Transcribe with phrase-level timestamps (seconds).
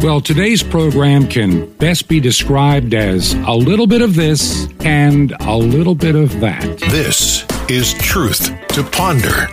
[0.00, 5.56] Well, today's program can best be described as a little bit of this and a
[5.56, 6.78] little bit of that.
[6.78, 9.48] This is Truth to Ponder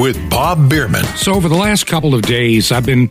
[0.00, 1.04] with Bob Bierman.
[1.16, 3.10] So, over the last couple of days, I've been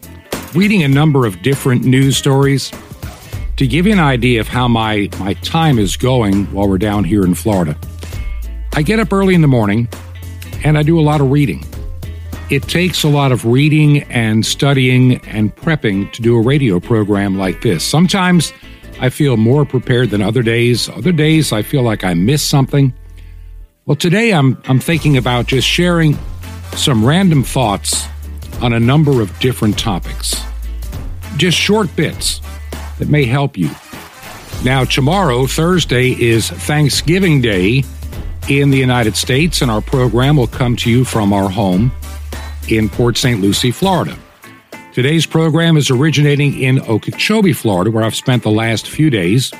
[0.55, 2.71] reading a number of different news stories
[3.57, 7.03] to give you an idea of how my, my time is going while we're down
[7.03, 7.77] here in Florida.
[8.73, 9.87] I get up early in the morning
[10.63, 11.63] and I do a lot of reading.
[12.51, 17.37] It takes a lot of reading and studying and prepping to do a radio program
[17.37, 17.81] like this.
[17.81, 18.51] Sometimes
[18.99, 20.89] I feel more prepared than other days.
[20.89, 22.93] Other days I feel like I missed something.
[23.85, 26.17] Well, today I'm, I'm thinking about just sharing
[26.75, 28.05] some random thoughts
[28.61, 30.35] on a number of different topics.
[31.37, 32.41] Just short bits
[32.99, 33.69] that may help you.
[34.65, 37.85] Now, tomorrow, Thursday, is Thanksgiving Day
[38.49, 41.93] in the United States, and our program will come to you from our home
[42.71, 43.41] in Port St.
[43.41, 44.17] Lucie, Florida.
[44.93, 49.51] Today's program is originating in Okeechobee, Florida, where I've spent the last few days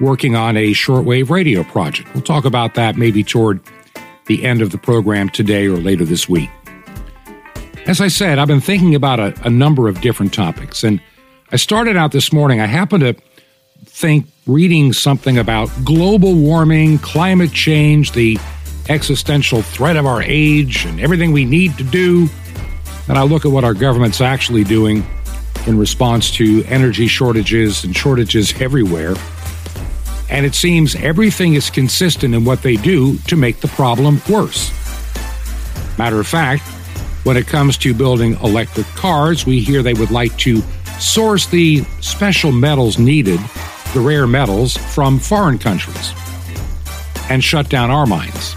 [0.00, 2.12] working on a shortwave radio project.
[2.14, 3.60] We'll talk about that maybe toward
[4.26, 6.50] the end of the program today or later this week.
[7.86, 11.00] As I said, I've been thinking about a, a number of different topics, and
[11.52, 12.60] I started out this morning.
[12.60, 13.14] I happened to
[13.84, 18.38] think reading something about global warming, climate change, the
[18.88, 22.28] existential threat of our age and everything we need to do.
[23.08, 25.04] And I look at what our government's actually doing
[25.66, 29.14] in response to energy shortages and shortages everywhere.
[30.30, 34.70] And it seems everything is consistent in what they do to make the problem worse.
[35.98, 36.62] Matter of fact,
[37.24, 40.62] when it comes to building electric cars, we hear they would like to
[40.98, 43.40] source the special metals needed,
[43.94, 46.12] the rare metals, from foreign countries
[47.30, 48.54] and shut down our mines.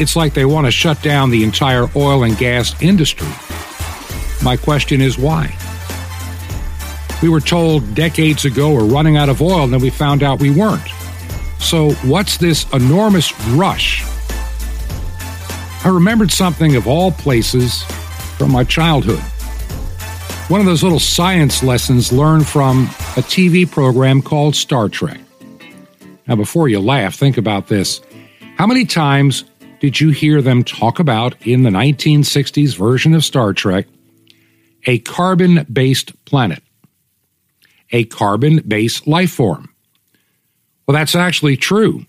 [0.00, 3.28] It's like they want to shut down the entire oil and gas industry.
[4.44, 5.52] My question is why?
[7.20, 10.38] We were told decades ago we're running out of oil, and then we found out
[10.38, 10.88] we weren't.
[11.58, 14.04] So, what's this enormous rush?
[15.84, 17.82] I remembered something of all places
[18.36, 19.18] from my childhood.
[20.48, 22.84] One of those little science lessons learned from
[23.16, 25.20] a TV program called Star Trek.
[26.28, 28.00] Now, before you laugh, think about this.
[28.56, 29.44] How many times
[29.80, 33.86] did you hear them talk about in the 1960s version of Star Trek
[34.86, 36.62] a carbon based planet,
[37.90, 39.72] a carbon based life form?
[40.86, 42.06] Well, that's actually true.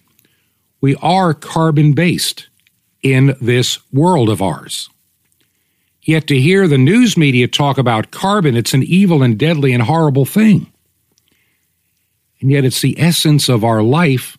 [0.82, 2.48] We are carbon based
[3.04, 4.90] in this world of ours.
[6.02, 9.84] Yet to hear the news media talk about carbon, it's an evil and deadly and
[9.84, 10.72] horrible thing.
[12.42, 14.38] And yet it's the essence of our life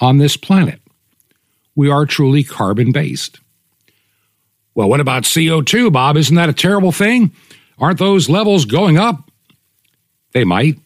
[0.00, 0.80] on this planet
[1.76, 3.40] we are truly carbon based.
[4.74, 6.16] Well, what about CO2, Bob?
[6.16, 7.32] Isn't that a terrible thing?
[7.78, 9.30] Aren't those levels going up?
[10.32, 10.78] They might.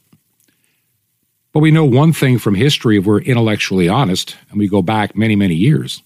[1.52, 5.16] But we know one thing from history if we're intellectually honest, and we go back
[5.16, 6.02] many, many years.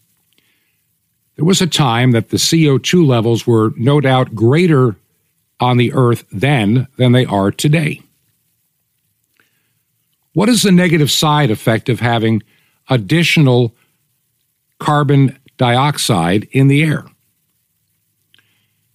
[1.37, 4.97] There was a time that the CO2 levels were no doubt greater
[5.59, 8.01] on the earth then than they are today.
[10.35, 12.43] What is the negative side effect of having
[12.89, 13.75] additional
[14.83, 17.07] carbon dioxide in the air.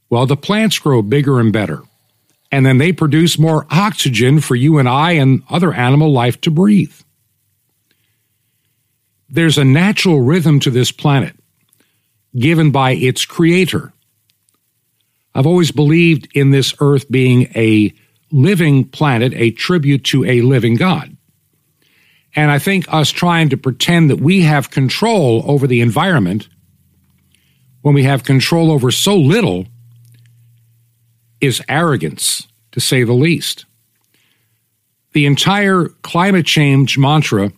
[0.10, 1.82] Well, the plants grow bigger and better,
[2.52, 6.52] and then they produce more oxygen for you and I and other animal life to
[6.52, 6.94] breathe.
[9.30, 11.36] There's a natural rhythm to this planet
[12.38, 13.92] given by its creator.
[15.34, 17.94] I've always believed in this earth being a
[18.32, 21.17] living planet, a tribute to a living God.
[22.38, 26.48] And I think us trying to pretend that we have control over the environment
[27.82, 29.66] when we have control over so little
[31.42, 33.66] is arrogance, to say the least.
[35.14, 37.52] The entire climate change mantra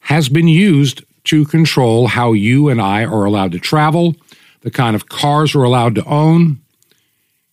[0.00, 4.16] has been used to control how you and I are allowed to travel,
[4.62, 6.60] the kind of cars we're allowed to own.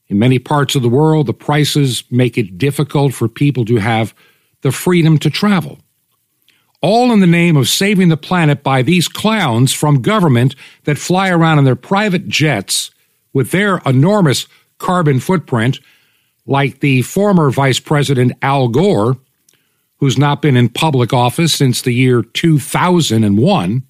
[0.07, 4.13] In many parts of the world, the prices make it difficult for people to have
[4.61, 5.80] the freedom to travel
[6.81, 10.55] all in the name of saving the planet by these clowns from government
[10.85, 12.91] that fly around in their private jets
[13.33, 14.47] with their enormous
[14.79, 15.79] carbon footprint,
[16.45, 19.17] like the former Vice President Al Gore,
[19.97, 23.83] who's not been in public office since the year 2001,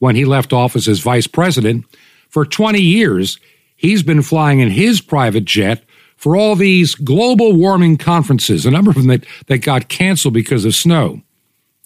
[0.00, 1.84] when he left office as Vice President.
[2.28, 3.38] For 20 years,
[3.76, 5.84] he's been flying in his private jet
[6.16, 10.64] for all these global warming conferences, a number of them that, that got canceled because
[10.64, 11.22] of snow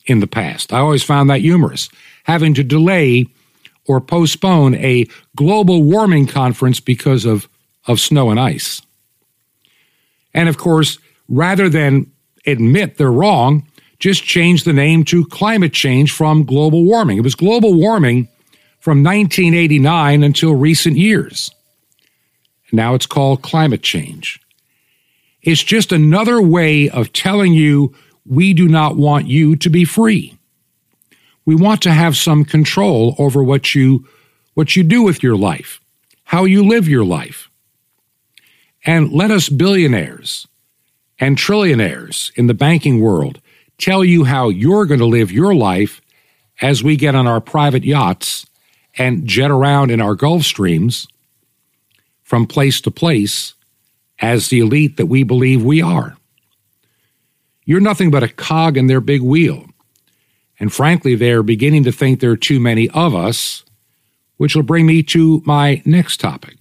[0.06, 0.73] in the past.
[0.73, 1.89] I always found that humorous,
[2.25, 3.27] having to delay
[3.87, 5.06] or postpone a
[5.37, 7.49] global warming conference because of,
[7.87, 8.83] of snow and ice.
[10.33, 10.99] And of course,
[11.29, 12.11] rather than
[12.47, 13.67] admit they're wrong,
[13.99, 17.19] just change the name to climate change from global warming.
[17.19, 18.29] It was global warming
[18.81, 21.50] from 1989 until recent years.
[22.73, 24.41] Now it's called climate change.
[25.43, 27.95] It's just another way of telling you
[28.26, 30.38] we do not want you to be free.
[31.44, 34.06] We want to have some control over what you
[34.55, 35.81] what you do with your life,
[36.25, 37.50] how you live your life.
[38.87, 40.47] And let us billionaires
[41.19, 43.41] and trillionaires in the banking world
[43.79, 46.00] tell you how you're going to live your life
[46.62, 48.47] as we get on our private yachts
[48.97, 51.09] and jet around in our Gulf Streams
[52.23, 53.55] from place to place
[54.21, 56.17] as the elite that we believe we are.
[57.64, 59.66] You're nothing but a cog in their big wheel.
[60.61, 63.64] And frankly, they're beginning to think there are too many of us,
[64.37, 66.56] which will bring me to my next topic.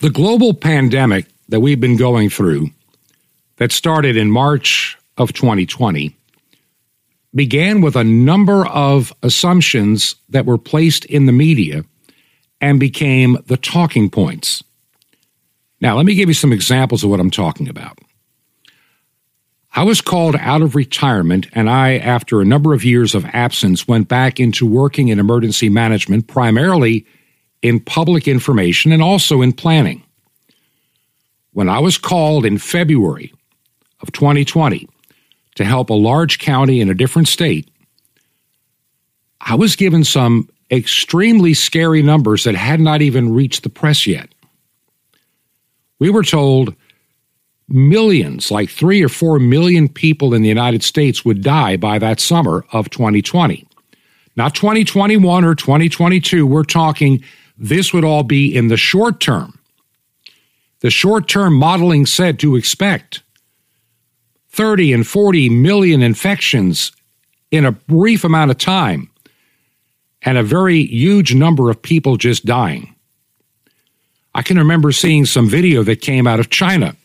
[0.00, 2.70] The global pandemic that we've been going through,
[3.56, 6.16] that started in March of 2020,
[7.34, 11.84] began with a number of assumptions that were placed in the media
[12.60, 14.62] and became the talking points.
[15.80, 17.98] Now, let me give you some examples of what I'm talking about.
[19.74, 23.88] I was called out of retirement, and I, after a number of years of absence,
[23.88, 27.06] went back into working in emergency management, primarily
[27.62, 30.02] in public information and also in planning.
[31.52, 33.32] When I was called in February
[34.00, 34.88] of 2020
[35.54, 37.70] to help a large county in a different state,
[39.40, 44.28] I was given some extremely scary numbers that had not even reached the press yet.
[45.98, 46.74] We were told
[47.72, 52.20] millions, like three or four million people in the United States would die by that
[52.20, 53.66] summer of 2020.
[54.36, 56.46] Not 2021 or 2022.
[56.46, 57.22] We're talking
[57.58, 59.58] this would all be in the short term.
[60.80, 63.22] The short term modeling said to expect
[64.50, 66.92] 30 and 40 million infections
[67.50, 69.10] in a brief amount of time
[70.22, 72.94] and a very huge number of people just dying.
[74.34, 76.96] I can remember seeing some video that came out of China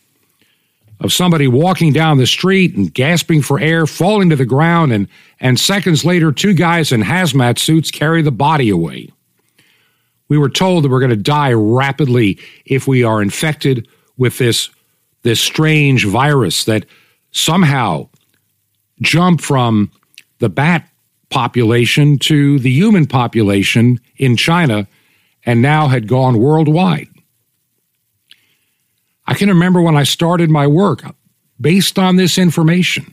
[1.00, 5.08] of somebody walking down the street and gasping for air, falling to the ground, and,
[5.40, 9.08] and seconds later, two guys in hazmat suits carry the body away.
[10.28, 14.68] We were told that we're going to die rapidly if we are infected with this,
[15.22, 16.84] this strange virus that
[17.30, 18.08] somehow
[19.00, 19.90] jumped from
[20.38, 20.88] the bat
[21.30, 24.86] population to the human population in China
[25.44, 27.08] and now had gone worldwide.
[29.28, 31.02] I can remember when I started my work
[31.60, 33.12] based on this information.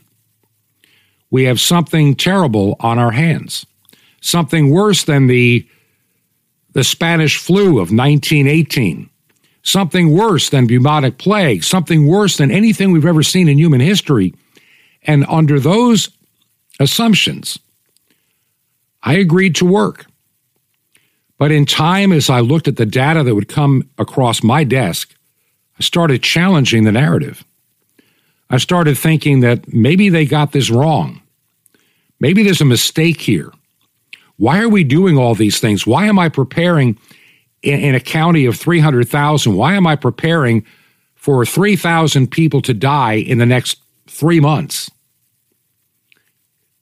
[1.30, 3.66] We have something terrible on our hands,
[4.22, 5.68] something worse than the,
[6.72, 9.10] the Spanish flu of 1918,
[9.62, 14.34] something worse than bubonic plague, something worse than anything we've ever seen in human history.
[15.02, 16.08] And under those
[16.80, 17.58] assumptions,
[19.02, 20.06] I agreed to work.
[21.36, 25.14] But in time, as I looked at the data that would come across my desk,
[25.78, 27.44] I started challenging the narrative.
[28.48, 31.20] I started thinking that maybe they got this wrong.
[32.20, 33.52] Maybe there's a mistake here.
[34.36, 35.86] Why are we doing all these things?
[35.86, 36.98] Why am I preparing
[37.62, 39.54] in, a county of 300,000?
[39.54, 40.64] Why am I preparing
[41.14, 44.90] for 3,000 people to die in the next three months?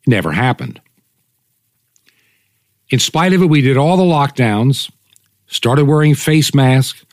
[0.06, 0.80] never happened.
[2.90, 4.90] In spite of it, we did all the lockdowns,
[5.46, 7.04] started wearing face masks,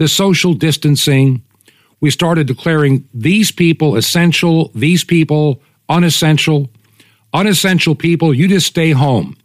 [0.00, 1.42] the social distancing.
[2.00, 6.70] We started declaring these people essential, these people unessential.
[7.34, 9.36] Unessential people, you just stay home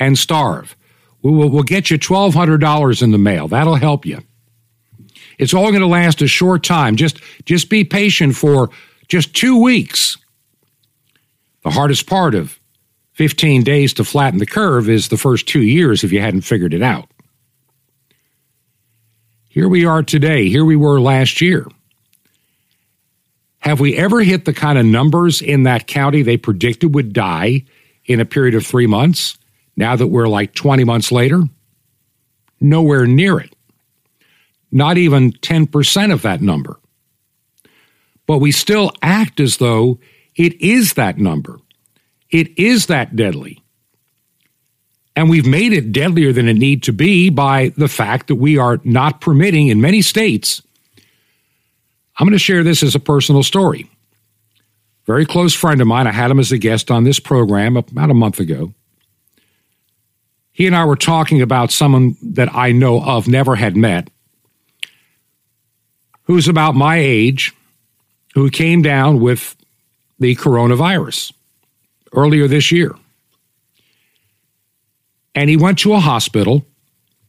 [0.00, 0.74] and starve.
[1.22, 3.46] We will, we'll get you $1,200 in the mail.
[3.46, 4.18] That'll help you.
[5.38, 6.96] It's all going to last a short time.
[6.96, 8.70] Just, just be patient for
[9.06, 10.18] just two weeks.
[11.62, 12.58] The hardest part of
[13.12, 16.74] 15 days to flatten the curve is the first two years if you hadn't figured
[16.74, 17.08] it out.
[19.52, 20.48] Here we are today.
[20.48, 21.66] Here we were last year.
[23.58, 27.66] Have we ever hit the kind of numbers in that county they predicted would die
[28.06, 29.36] in a period of three months
[29.76, 31.42] now that we're like 20 months later?
[32.62, 33.54] Nowhere near it.
[34.70, 36.80] Not even 10% of that number.
[38.26, 40.00] But we still act as though
[40.34, 41.58] it is that number.
[42.30, 43.61] It is that deadly.
[45.14, 48.56] And we've made it deadlier than it need to be by the fact that we
[48.58, 50.62] are not permitting in many states.
[52.18, 53.90] I'm going to share this as a personal story.
[55.06, 58.10] Very close friend of mine, I had him as a guest on this program about
[58.10, 58.72] a month ago.
[60.52, 64.08] He and I were talking about someone that I know of, never had met.
[66.24, 67.52] who's about my age
[68.34, 69.56] who came down with
[70.18, 71.32] the coronavirus
[72.14, 72.94] earlier this year.
[75.34, 76.66] And he went to a hospital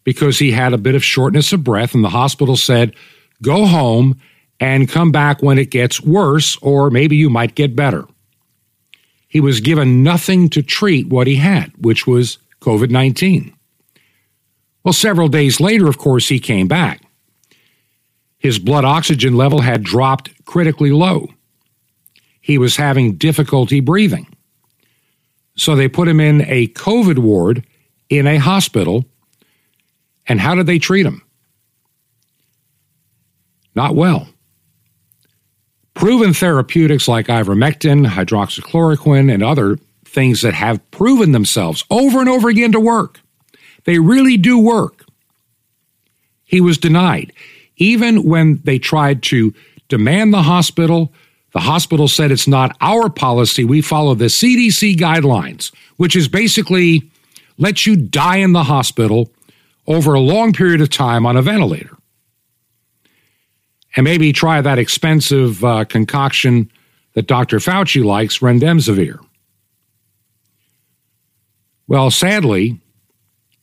[0.03, 2.95] because he had a bit of shortness of breath, and the hospital said,
[3.41, 4.19] Go home
[4.59, 8.05] and come back when it gets worse, or maybe you might get better.
[9.27, 13.53] He was given nothing to treat what he had, which was COVID 19.
[14.83, 17.01] Well, several days later, of course, he came back.
[18.37, 21.29] His blood oxygen level had dropped critically low.
[22.41, 24.27] He was having difficulty breathing.
[25.55, 27.65] So they put him in a COVID ward
[28.17, 29.05] in a hospital.
[30.27, 31.21] And how did they treat him?
[33.75, 34.27] Not well.
[35.93, 42.49] Proven therapeutics like ivermectin, hydroxychloroquine, and other things that have proven themselves over and over
[42.49, 43.19] again to work.
[43.85, 45.05] They really do work.
[46.43, 47.33] He was denied.
[47.77, 49.53] Even when they tried to
[49.89, 51.11] demand the hospital,
[51.53, 53.63] the hospital said it's not our policy.
[53.63, 57.09] We follow the CDC guidelines, which is basically
[57.57, 59.31] let you die in the hospital
[59.87, 61.97] over a long period of time on a ventilator.
[63.95, 66.71] And maybe try that expensive uh, concoction
[67.13, 67.57] that Dr.
[67.57, 69.19] Fauci likes, Remdesivir.
[71.87, 72.79] Well, sadly,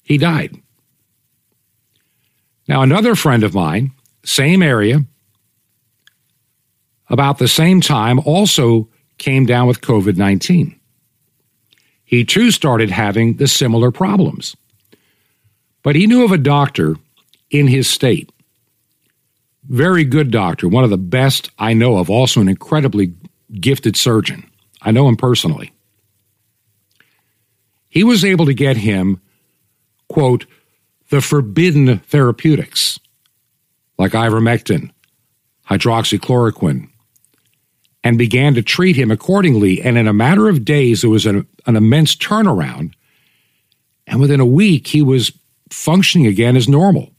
[0.03, 0.57] he died.
[2.69, 3.93] Now, another friend of mine,
[4.25, 5.05] same area,
[7.09, 10.80] about the same time, also came down with COVID 19.
[12.11, 14.57] He too started having the similar problems.
[15.85, 16.97] But he knew of a doctor
[17.53, 18.33] in his state,
[19.69, 23.15] very good doctor, one of the best I know of, also an incredibly
[23.61, 24.45] gifted surgeon.
[24.83, 25.71] I know him personally.
[27.89, 29.21] He was able to get him,
[30.09, 30.47] quote,
[31.11, 32.99] the forbidden therapeutics
[33.99, 34.91] like ivermectin,
[35.69, 36.90] hydroxychloroquine,
[38.03, 39.83] and began to treat him accordingly.
[39.83, 42.95] And in a matter of days, there was an, an immense turnaround.
[44.07, 45.33] And within a week, he was
[45.71, 47.11] functioning again as normal.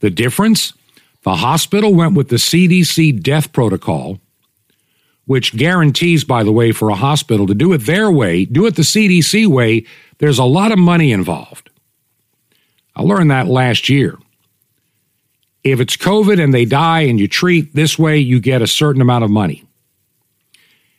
[0.00, 0.72] The difference?
[1.22, 4.18] The hospital went with the CDC death protocol,
[5.26, 8.76] which guarantees, by the way, for a hospital to do it their way, do it
[8.76, 9.84] the CDC way,
[10.18, 11.70] there's a lot of money involved.
[12.96, 14.18] I learned that last year.
[15.62, 19.02] If it's COVID and they die and you treat this way, you get a certain
[19.02, 19.64] amount of money.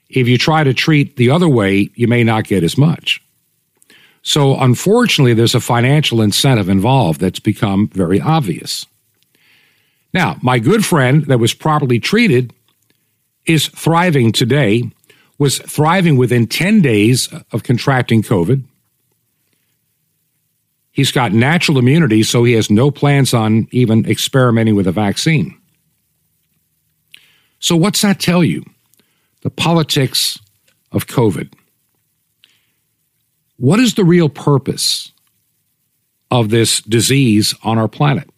[0.10, 3.22] If you try to treat the other way, you may not get as much.
[4.24, 8.86] So, unfortunately, there's a financial incentive involved that's become very obvious.
[10.13, 12.53] Now, my good friend that was properly treated
[13.46, 14.84] is thriving today,
[15.39, 18.63] was thriving within 10 days of contracting COVID.
[20.92, 25.58] He's got natural immunity, so he has no plans on even experimenting with a vaccine.
[27.60, 28.66] So, what's that tell you?
[29.42, 30.38] The politics
[30.92, 31.54] of COVID.
[33.58, 35.12] What is the real purpose
[36.30, 38.30] of this disease on our planet?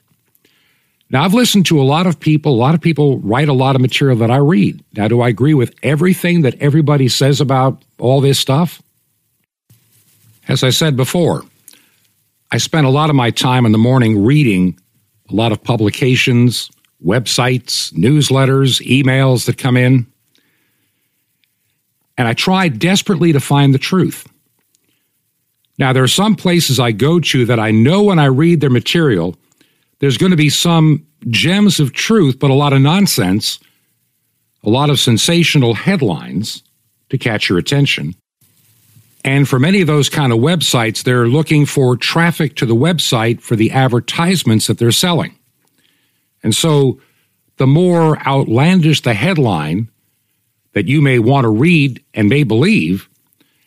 [1.10, 3.76] Now, I've listened to a lot of people, a lot of people write a lot
[3.76, 4.84] of material that I read.
[4.98, 8.82] Now, do I agree with everything that everybody says about all this stuff?
[10.48, 11.44] As I said before,
[12.54, 14.80] I spent a lot of my time in the morning reading
[15.32, 16.70] a lot of publications,
[17.04, 20.06] websites, newsletters, emails that come in.
[22.16, 24.28] And I tried desperately to find the truth.
[25.80, 28.70] Now, there are some places I go to that I know when I read their
[28.70, 29.36] material,
[29.98, 33.58] there's going to be some gems of truth, but a lot of nonsense,
[34.64, 36.62] a lot of sensational headlines
[37.10, 38.14] to catch your attention.
[39.24, 43.42] And for many of those kind of websites, they're looking for traffic to the website
[43.42, 45.38] for the advertisements that they're selling.
[46.44, 47.00] And so
[47.58, 49.88] the more outlandish the headline
[50.74, 53.08] that you may want to read and may believe,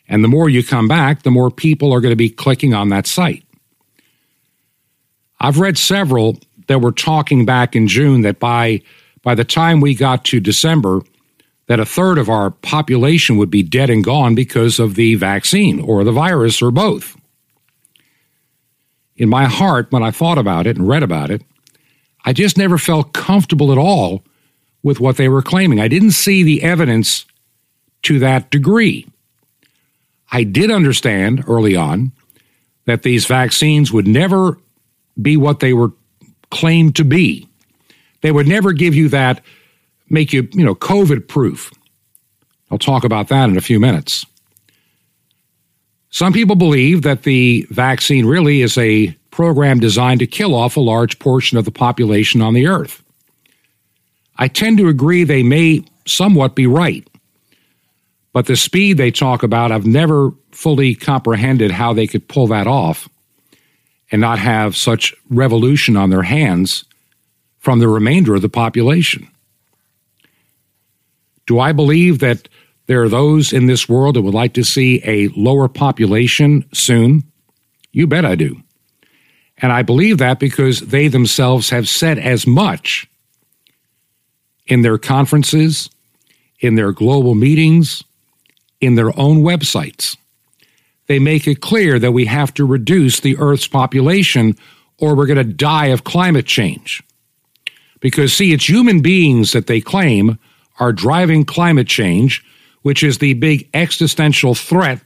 [0.07, 2.89] and the more you come back, the more people are going to be clicking on
[2.89, 3.43] that site.
[5.39, 6.37] I've read several
[6.67, 8.81] that were talking back in June that by
[9.23, 11.01] by the time we got to December,
[11.67, 15.79] that a third of our population would be dead and gone because of the vaccine
[15.79, 17.17] or the virus or both.
[19.17, 21.43] In my heart, when I thought about it and read about it,
[22.25, 24.23] I just never felt comfortable at all
[24.83, 25.79] with what they were claiming.
[25.79, 27.25] I didn't see the evidence
[28.03, 29.07] to that degree.
[30.31, 32.11] I did understand early on
[32.85, 34.57] that these vaccines would never
[35.21, 35.91] be what they were
[36.51, 37.47] claimed to be.
[38.21, 39.41] They would never give you that
[40.09, 41.71] make you, you know, COVID proof.
[42.71, 44.25] I'll talk about that in a few minutes.
[46.09, 50.81] Some people believe that the vaccine really is a program designed to kill off a
[50.81, 53.03] large portion of the population on the earth.
[54.37, 57.07] I tend to agree they may somewhat be right.
[58.33, 62.67] But the speed they talk about, I've never fully comprehended how they could pull that
[62.67, 63.09] off
[64.11, 66.85] and not have such revolution on their hands
[67.59, 69.27] from the remainder of the population.
[71.47, 72.47] Do I believe that
[72.85, 77.23] there are those in this world that would like to see a lower population soon?
[77.91, 78.61] You bet I do.
[79.57, 83.09] And I believe that because they themselves have said as much
[84.67, 85.89] in their conferences,
[86.59, 88.03] in their global meetings,
[88.79, 90.15] in their own websites.
[91.07, 94.55] They make it clear that we have to reduce the Earth's population
[94.99, 97.01] or we're going to die of climate change.
[97.99, 100.37] Because, see, it's human beings that they claim
[100.79, 102.43] are driving climate change,
[102.81, 105.01] which is the big existential threat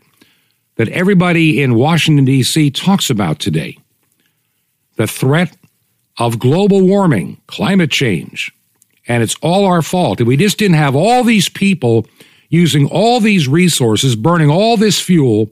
[0.76, 2.72] that everybody in Washington, D.C.
[2.72, 3.78] talks about today.
[4.96, 5.56] The threat
[6.18, 8.52] of global warming, climate change.
[9.08, 10.22] And it's all our fault.
[10.22, 12.06] If we just didn't have all these people
[12.50, 15.50] using all these resources, burning all this fuel,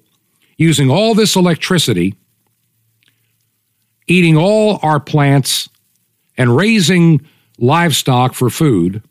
[0.58, 2.14] using all this electricity,
[4.08, 5.70] eating all our plants,
[6.38, 7.26] and raising
[7.58, 9.02] livestock for food,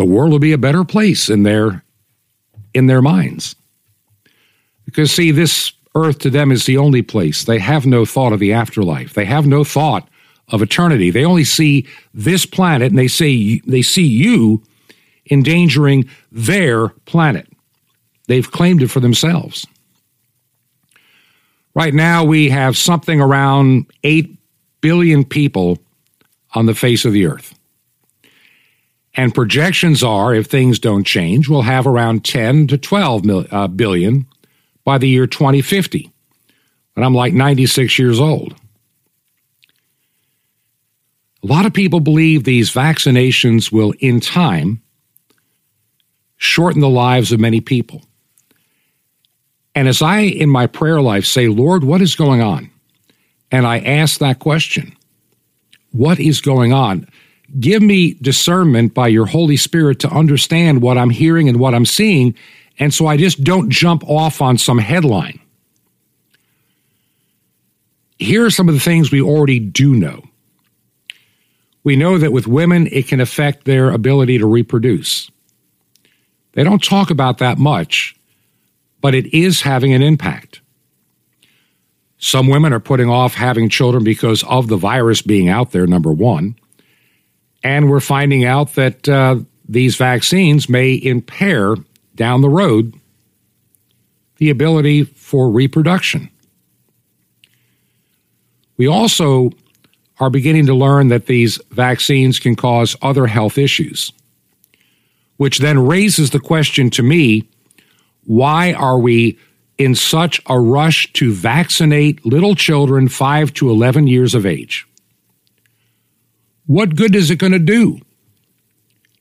[0.00, 1.84] the world will be a better place in their
[2.72, 3.54] in their minds.
[4.86, 7.44] Because see, this earth to them is the only place.
[7.44, 9.12] They have no thought of the afterlife.
[9.12, 10.08] They have no thought
[10.48, 11.10] of eternity.
[11.10, 14.62] They only see this planet and they say they see you
[15.30, 17.46] endangering their planet.
[18.26, 19.66] They've claimed it for themselves.
[21.74, 24.34] Right now, we have something around 8
[24.80, 25.76] billion people
[26.54, 27.54] on the face of the earth.
[29.14, 33.66] And projections are, if things don't change, we'll have around 10 to 12 mil, uh,
[33.66, 34.26] billion
[34.84, 36.10] by the year 2050.
[36.96, 38.54] And I'm like 96 years old.
[41.42, 44.82] A lot of people believe these vaccinations will, in time,
[46.36, 48.02] shorten the lives of many people.
[49.74, 52.70] And as I, in my prayer life, say, Lord, what is going on?
[53.50, 54.96] And I ask that question
[55.92, 57.08] What is going on?
[57.58, 61.86] Give me discernment by your Holy Spirit to understand what I'm hearing and what I'm
[61.86, 62.34] seeing.
[62.78, 65.40] And so I just don't jump off on some headline.
[68.18, 70.22] Here are some of the things we already do know.
[71.82, 75.30] We know that with women, it can affect their ability to reproduce.
[76.52, 78.14] They don't talk about that much,
[79.00, 80.60] but it is having an impact.
[82.18, 86.12] Some women are putting off having children because of the virus being out there, number
[86.12, 86.54] one.
[87.62, 89.36] And we're finding out that uh,
[89.68, 91.76] these vaccines may impair
[92.14, 92.94] down the road
[94.36, 96.30] the ability for reproduction.
[98.78, 99.50] We also
[100.18, 104.12] are beginning to learn that these vaccines can cause other health issues,
[105.36, 107.48] which then raises the question to me
[108.24, 109.38] why are we
[109.78, 114.86] in such a rush to vaccinate little children 5 to 11 years of age?
[116.70, 117.98] What good is it going to do?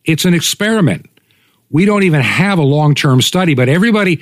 [0.06, 1.10] It's an experiment.
[1.72, 4.22] We don't even have a long term study, but everybody,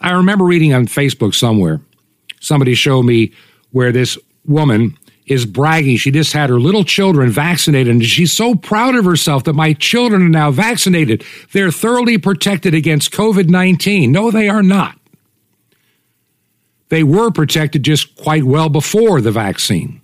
[0.00, 1.80] I remember reading on Facebook somewhere,
[2.38, 3.32] somebody showed me
[3.72, 4.16] where this
[4.46, 5.96] woman is bragging.
[5.96, 9.72] She just had her little children vaccinated, and she's so proud of herself that my
[9.72, 11.24] children are now vaccinated.
[11.50, 14.12] They're thoroughly protected against COVID 19.
[14.12, 14.96] No, they are not.
[16.90, 19.99] They were protected just quite well before the vaccine.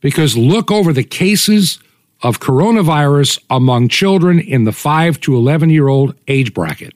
[0.00, 1.78] Because look over the cases
[2.22, 6.94] of coronavirus among children in the 5 to 11 year old age bracket.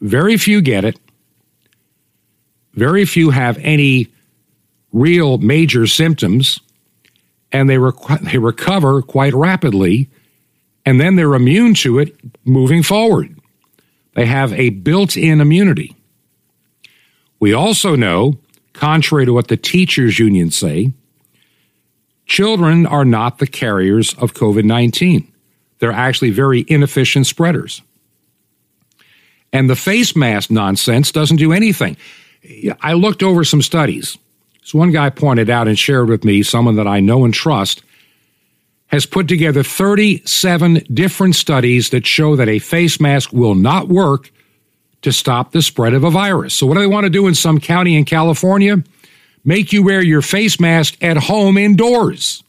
[0.00, 0.98] Very few get it.
[2.74, 4.08] Very few have any
[4.92, 6.60] real major symptoms
[7.50, 10.08] and they, rec- they recover quite rapidly
[10.86, 13.38] and then they're immune to it moving forward.
[14.14, 15.94] They have a built in immunity.
[17.40, 18.38] We also know,
[18.72, 20.92] contrary to what the teachers' unions say,
[22.28, 25.30] children are not the carriers of COVID 19.
[25.80, 27.82] They're actually very inefficient spreaders.
[29.52, 31.96] And the face mask nonsense doesn't do anything.
[32.80, 34.16] I looked over some studies.
[34.62, 37.82] So one guy pointed out and shared with me, someone that I know and trust,
[38.88, 44.30] has put together 37 different studies that show that a face mask will not work
[45.02, 46.54] to stop the spread of a virus.
[46.54, 48.82] So, what do they want to do in some county in California?
[49.44, 52.42] Make you wear your face mask at home indoors.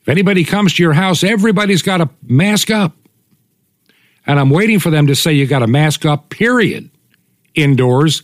[0.00, 2.94] If anybody comes to your house, everybody's got to mask up.
[4.26, 6.90] And I'm waiting for them to say you got to mask up, period,
[7.54, 8.22] indoors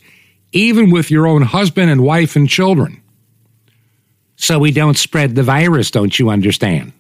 [0.53, 3.03] even with your own husband and wife and children.
[4.37, 6.93] so we don't spread the virus, don't you understand?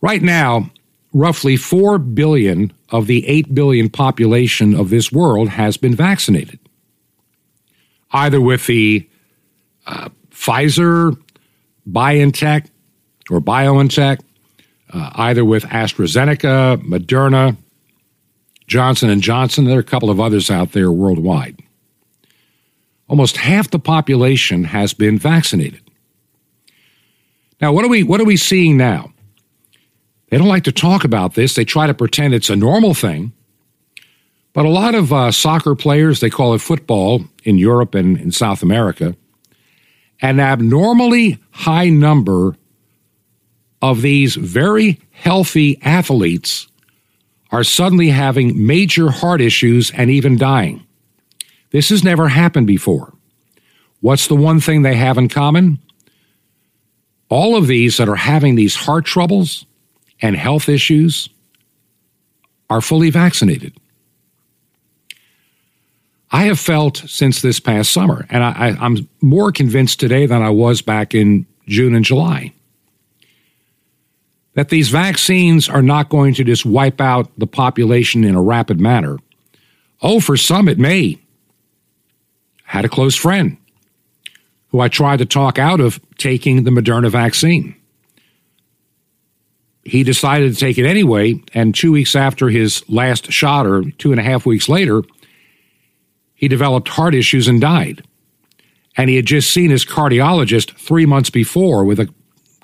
[0.00, 0.70] Right now,
[1.12, 6.58] roughly 4 billion of the 8 billion population of this world has been vaccinated,
[8.12, 9.08] either with the
[9.86, 11.16] uh, Pfizer,
[11.88, 12.68] BioNTech,
[13.30, 14.20] or BioNTech,
[14.92, 17.56] uh, either with AstraZeneca, Moderna,
[18.66, 19.64] Johnson and Johnson.
[19.64, 21.60] There are a couple of others out there worldwide.
[23.08, 25.82] Almost half the population has been vaccinated.
[27.60, 29.12] Now, what are we what are we seeing now?
[30.30, 31.54] They don't like to talk about this.
[31.54, 33.32] They try to pretend it's a normal thing.
[34.52, 38.32] But a lot of uh, soccer players, they call it football in Europe and in
[38.32, 39.16] South America,
[40.22, 42.56] an abnormally high number
[43.82, 46.68] of these very healthy athletes
[47.50, 50.86] are suddenly having major heart issues and even dying.
[51.70, 53.14] This has never happened before.
[54.00, 55.78] What's the one thing they have in common?
[57.28, 59.66] All of these that are having these heart troubles
[60.22, 61.28] and health issues
[62.68, 63.76] are fully vaccinated.
[66.32, 70.50] I have felt since this past summer, and I, am more convinced today than I
[70.50, 72.52] was back in June and July,
[74.54, 78.80] that these vaccines are not going to just wipe out the population in a rapid
[78.80, 79.18] manner.
[80.02, 81.18] Oh, for some it may.
[82.68, 83.56] I Had a close friend
[84.68, 87.74] who I tried to talk out of taking the Moderna vaccine
[89.90, 91.34] he decided to take it anyway.
[91.52, 95.02] And two weeks after his last shot, or two and a half weeks later,
[96.34, 98.06] he developed heart issues and died.
[98.96, 102.08] And he had just seen his cardiologist three months before with a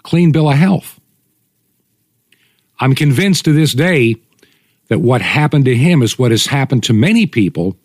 [0.04, 1.00] clean bill of health.
[2.78, 4.14] I'm convinced to this day
[4.88, 7.76] that what happened to him is what has happened to many people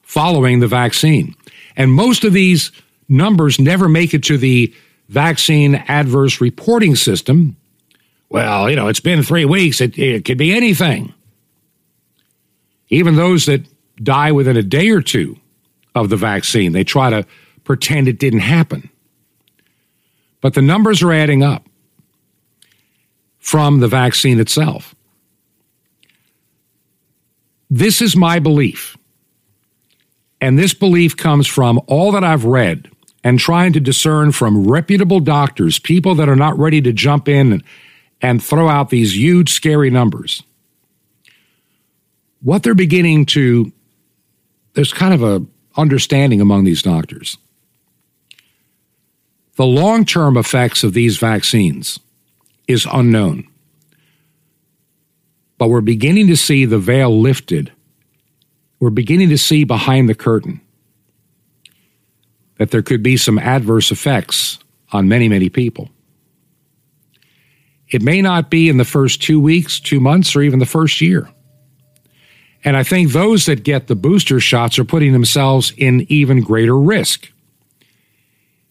[0.00, 1.34] following the vaccine.
[1.76, 2.72] And most of these
[3.10, 4.74] numbers never make it to the
[5.10, 7.56] vaccine adverse reporting system
[8.30, 9.80] well, you know, it's been three weeks.
[9.80, 11.12] It, it could be anything.
[12.88, 13.66] Even those that
[14.02, 15.36] die within a day or two
[15.94, 17.26] of the vaccine, they try to
[17.64, 18.88] pretend it didn't happen.
[20.40, 21.66] But the numbers are adding up
[23.40, 24.94] from the vaccine itself.
[27.68, 28.96] This is my belief.
[30.40, 32.90] And this belief comes from all that I've read
[33.22, 37.62] and trying to discern from reputable doctors, people that are not ready to jump in
[38.22, 40.42] and throw out these huge, scary numbers.
[42.42, 43.72] What they're beginning to,
[44.74, 45.44] there's kind of a
[45.76, 47.36] understanding among these doctors.
[49.56, 51.98] The long term effects of these vaccines
[52.66, 53.46] is unknown.
[55.58, 57.70] But we're beginning to see the veil lifted.
[58.78, 60.62] We're beginning to see behind the curtain
[62.56, 64.58] that there could be some adverse effects
[64.92, 65.90] on many, many people.
[67.90, 71.00] It may not be in the first two weeks, two months, or even the first
[71.00, 71.28] year.
[72.62, 76.78] And I think those that get the booster shots are putting themselves in even greater
[76.78, 77.30] risk.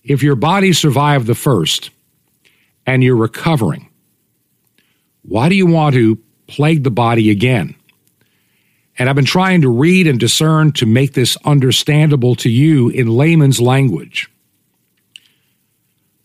[0.03, 1.89] If your body survived the first
[2.85, 3.89] and you're recovering,
[5.23, 7.75] why do you want to plague the body again?
[8.97, 13.07] And I've been trying to read and discern to make this understandable to you in
[13.07, 14.29] layman's language.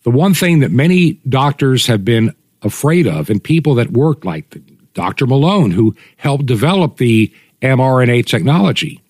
[0.02, 4.56] The one thing that many doctors have been afraid of, and people that worked like
[4.94, 5.26] Dr.
[5.26, 9.00] Malone, who helped develop the mRNA technology.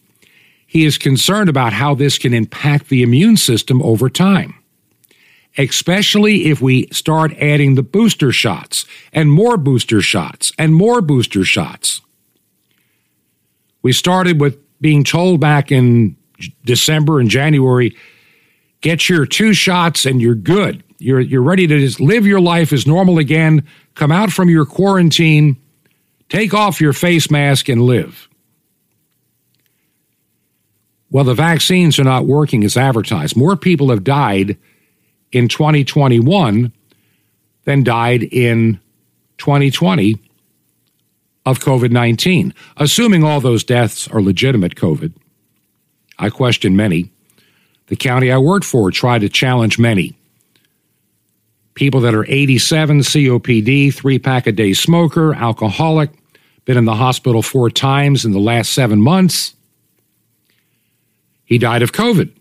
[0.67, 4.55] He is concerned about how this can impact the immune system over time,
[5.57, 11.45] especially if we start adding the booster shots and more booster shots and more booster
[11.45, 12.01] shots.
[13.83, 16.17] We started with being told back in
[16.65, 17.97] December and January
[18.81, 20.83] get your two shots and you're good.
[21.05, 24.65] You're, you're ready to just live your life as normal again, come out from your
[24.65, 25.59] quarantine,
[26.31, 28.27] take off your face mask, and live.
[31.11, 33.37] Well, the vaccines are not working as advertised.
[33.37, 34.57] More people have died
[35.31, 36.73] in 2021
[37.65, 38.81] than died in
[39.37, 40.19] 2020
[41.45, 45.13] of COVID 19, assuming all those deaths are legitimate COVID.
[46.19, 47.11] I question many.
[47.89, 50.17] The county I worked for tried to challenge many
[51.75, 56.11] people that are 87, COPD, three pack a day smoker, alcoholic,
[56.65, 59.55] been in the hospital four times in the last seven months.
[61.45, 62.33] He died of COVID.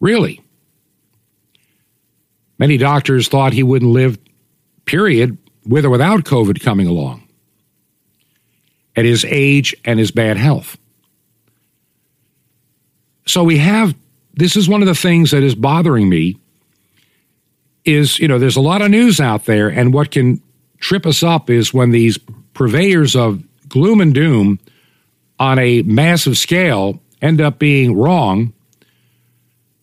[0.00, 0.40] Really?
[2.58, 4.18] Many doctors thought he wouldn't live,
[4.86, 7.22] period, with or without COVID coming along
[8.96, 10.76] at his age and his bad health.
[13.26, 13.94] So we have
[14.34, 16.39] this is one of the things that is bothering me
[17.84, 20.40] is, you know, there's a lot of news out there and what can
[20.78, 22.18] trip us up is when these
[22.54, 24.58] purveyors of gloom and doom
[25.38, 28.52] on a massive scale end up being wrong,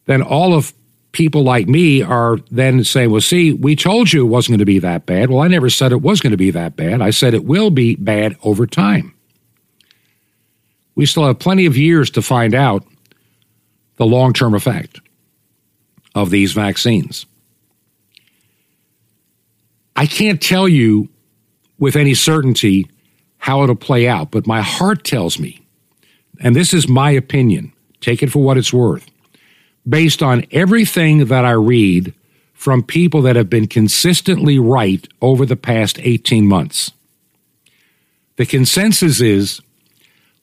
[0.05, 0.73] then all of
[1.11, 4.65] people like me are then saying, well, see, we told you it wasn't going to
[4.65, 5.29] be that bad.
[5.29, 7.01] Well, I never said it was going to be that bad.
[7.01, 9.13] I said it will be bad over time.
[10.95, 12.85] We still have plenty of years to find out
[13.97, 14.99] the long term effect
[16.15, 17.25] of these vaccines.
[19.97, 21.09] I can't tell you
[21.79, 22.87] with any certainty
[23.39, 25.59] how it'll play out, but my heart tells me,
[26.39, 29.09] and this is my opinion, take it for what it's worth,
[29.89, 32.13] based on everything that I read
[32.53, 36.91] from people that have been consistently right over the past 18 months.
[38.35, 39.61] The consensus is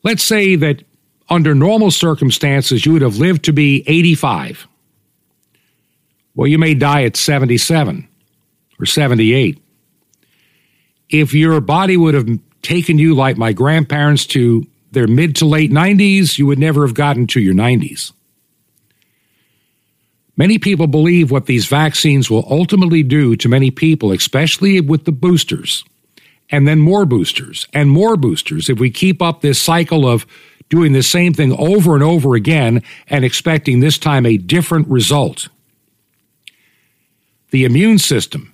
[0.02, 0.82] let's say that
[1.28, 4.66] under normal circumstances you would have lived to be 85.
[6.34, 8.08] Well, you may die at 77
[8.80, 9.60] or 78.
[11.10, 12.28] If your body would have
[12.62, 16.94] taken you like my grandparents to their mid to late 90s, you would never have
[16.94, 18.12] gotten to your 90s.
[20.36, 25.12] Many people believe what these vaccines will ultimately do to many people, especially with the
[25.12, 25.84] boosters,
[26.50, 28.68] and then more boosters and more boosters.
[28.68, 30.26] If we keep up this cycle of
[30.70, 35.48] doing the same thing over and over again and expecting this time a different result,
[37.50, 38.53] the immune system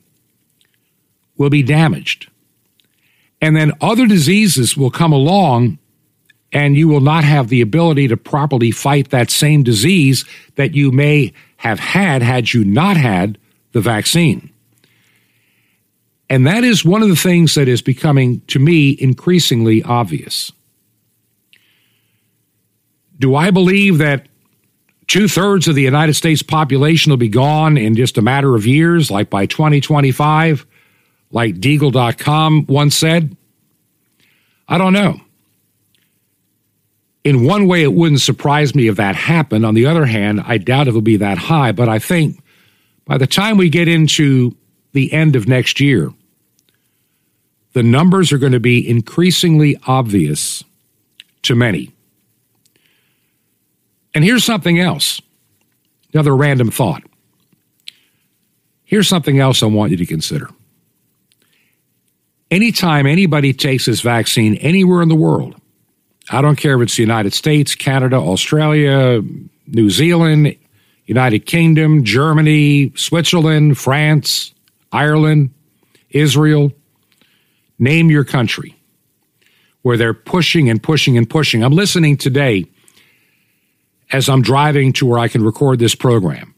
[1.41, 2.29] will be damaged.
[3.41, 5.79] And then other diseases will come along
[6.53, 10.27] and you will not have the ability to properly fight that same disease
[10.57, 13.39] that you may have had had you not had
[13.73, 14.51] the vaccine.
[16.29, 20.53] And that is one of the things that is becoming, to me, increasingly obvious.
[23.19, 24.27] Do I believe that
[25.07, 28.67] two thirds of the United States population will be gone in just a matter of
[28.67, 30.67] years, like by 2025,
[31.31, 33.37] like Deagle.com once said?
[34.69, 35.21] I don't know.
[37.23, 39.67] In one way, it wouldn't surprise me if that happened.
[39.67, 41.73] On the other hand, I doubt it will be that high.
[41.73, 42.43] But I think
[43.05, 44.57] by the time we get into
[44.93, 46.13] the end of next year,
[47.73, 50.65] the numbers are going to be increasingly obvious
[51.43, 51.93] to many.
[54.15, 55.21] And here's something else
[56.13, 57.03] another random thought.
[58.85, 60.51] Here's something else I want you to consider.
[62.51, 65.55] Anytime anybody takes this vaccine anywhere in the world,
[66.31, 69.23] I don't care if it's the United States, Canada, Australia,
[69.67, 70.57] New Zealand,
[71.07, 74.53] United Kingdom, Germany, Switzerland, France,
[74.93, 75.51] Ireland,
[76.11, 76.73] Israel,
[77.79, 78.77] name your country
[79.83, 81.65] where they're pushing and pushing and pushing.
[81.65, 82.67] I'm listening today
[84.13, 86.55] as I'm driving to where I can record this program.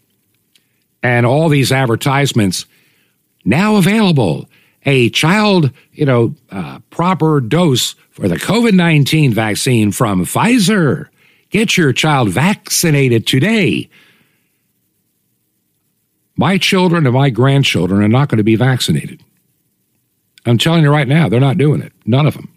[1.03, 2.67] And all these advertisements
[3.45, 4.49] now available
[4.85, 11.09] a child, you know, uh, proper dose for the COVID 19 vaccine from Pfizer.
[11.51, 13.89] Get your child vaccinated today.
[16.37, 19.23] My children and my grandchildren are not going to be vaccinated.
[20.47, 21.93] I'm telling you right now, they're not doing it.
[22.05, 22.53] None of them.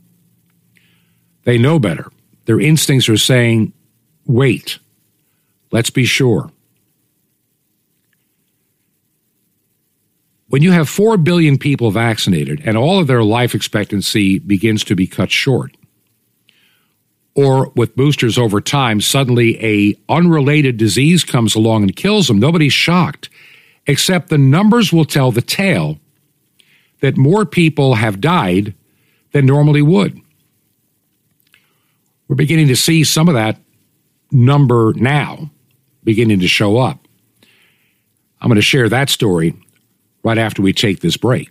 [1.44, 2.10] They know better.
[2.46, 3.74] Their instincts are saying,
[4.26, 4.80] wait,
[5.72, 6.52] let's be sure.
[10.56, 14.96] When you have 4 billion people vaccinated and all of their life expectancy begins to
[14.96, 15.76] be cut short,
[17.36, 22.72] or with boosters over time, suddenly a unrelated disease comes along and kills them, nobody's
[22.72, 23.30] shocked,
[23.86, 26.00] except the numbers will tell the tale
[27.02, 28.74] that more people have died
[29.34, 30.22] than normally would.
[32.30, 33.60] We're beginning to see some of that
[34.32, 35.52] number now
[36.06, 37.06] beginning to show up.
[38.40, 39.54] I'm going to share that story
[40.26, 41.50] right after we take this break.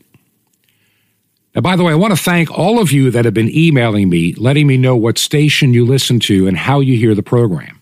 [1.55, 4.11] Now, by the way, I want to thank all of you that have been emailing
[4.11, 7.81] me, letting me know what station you listen to and how you hear the program.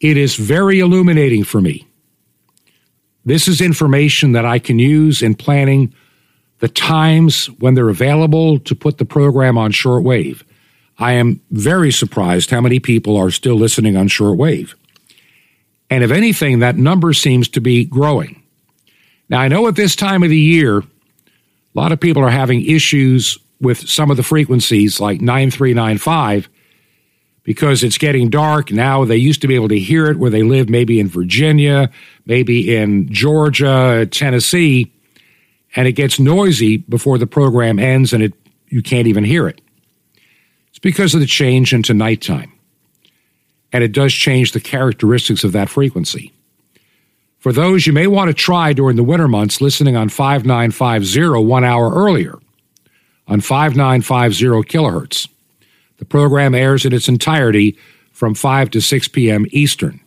[0.00, 1.88] It is very illuminating for me.
[3.24, 5.92] This is information that I can use in planning
[6.60, 10.42] the times when they're available to put the program on shortwave.
[10.98, 14.74] I am very surprised how many people are still listening on shortwave.
[15.90, 18.43] And if anything, that number seems to be growing.
[19.28, 20.84] Now, I know at this time of the year, a
[21.74, 26.48] lot of people are having issues with some of the frequencies like 9395
[27.42, 28.70] because it's getting dark.
[28.70, 31.90] Now they used to be able to hear it where they live, maybe in Virginia,
[32.26, 34.92] maybe in Georgia, Tennessee,
[35.76, 38.34] and it gets noisy before the program ends and it,
[38.68, 39.60] you can't even hear it.
[40.70, 42.52] It's because of the change into nighttime.
[43.72, 46.32] and it does change the characteristics of that frequency.
[47.44, 51.62] For those you may want to try during the winter months, listening on 5950 one
[51.62, 52.38] hour earlier
[53.28, 55.28] on 5950 kilohertz.
[55.98, 57.76] The program airs in its entirety
[58.12, 59.44] from 5 to 6 p.m.
[59.50, 60.00] Eastern.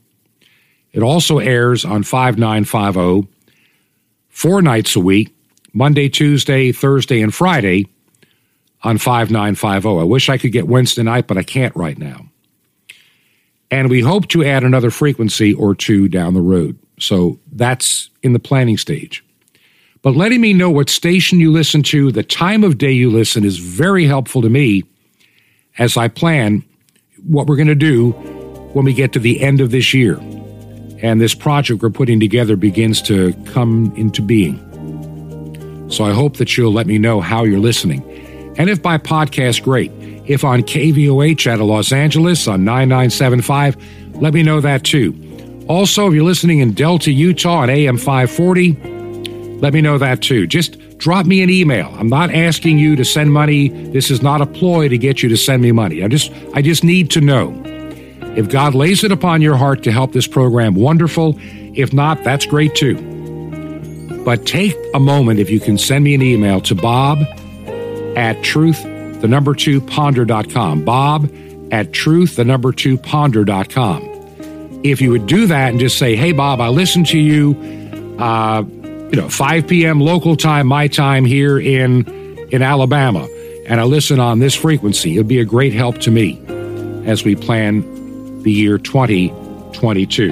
[0.93, 3.31] It also airs on 5950
[4.29, 5.35] four nights a week
[5.73, 7.85] Monday, Tuesday, Thursday, and Friday
[8.81, 9.87] on 5950.
[9.87, 12.25] I wish I could get Wednesday night, but I can't right now.
[13.69, 16.79] And we hope to add another frequency or two down the road.
[16.99, 19.23] So that's in the planning stage.
[20.01, 23.43] But letting me know what station you listen to, the time of day you listen
[23.43, 24.83] is very helpful to me
[25.77, 26.63] as I plan
[27.23, 28.11] what we're going to do
[28.73, 30.17] when we get to the end of this year.
[31.01, 34.63] And this project we're putting together begins to come into being.
[35.89, 38.03] So I hope that you'll let me know how you're listening.
[38.57, 39.91] And if by podcast, great.
[40.25, 43.77] If on KVOH out of Los Angeles on 9975,
[44.21, 45.26] let me know that too.
[45.67, 48.73] Also, if you're listening in Delta, Utah on AM 540,
[49.59, 50.47] let me know that too.
[50.47, 51.93] Just drop me an email.
[51.97, 53.69] I'm not asking you to send money.
[53.69, 56.03] This is not a ploy to get you to send me money.
[56.03, 57.61] I just I just need to know.
[58.35, 61.35] If God lays it upon your heart to help this program, wonderful.
[61.39, 62.95] If not, that's great too.
[64.23, 67.19] But take a moment if you can send me an email to bob
[68.15, 68.81] at truth,
[69.21, 70.85] the number two ponder.com.
[70.85, 71.33] Bob
[71.71, 74.16] at truth, the number two ponder.com.
[74.83, 77.55] If you would do that and just say, hey, Bob, I listened to you,
[78.19, 79.99] uh, you know, 5 p.m.
[79.99, 82.07] local time, my time here in,
[82.51, 83.27] in Alabama,
[83.67, 86.41] and I listen on this frequency, it would be a great help to me
[87.05, 90.31] as we plan the year 2022.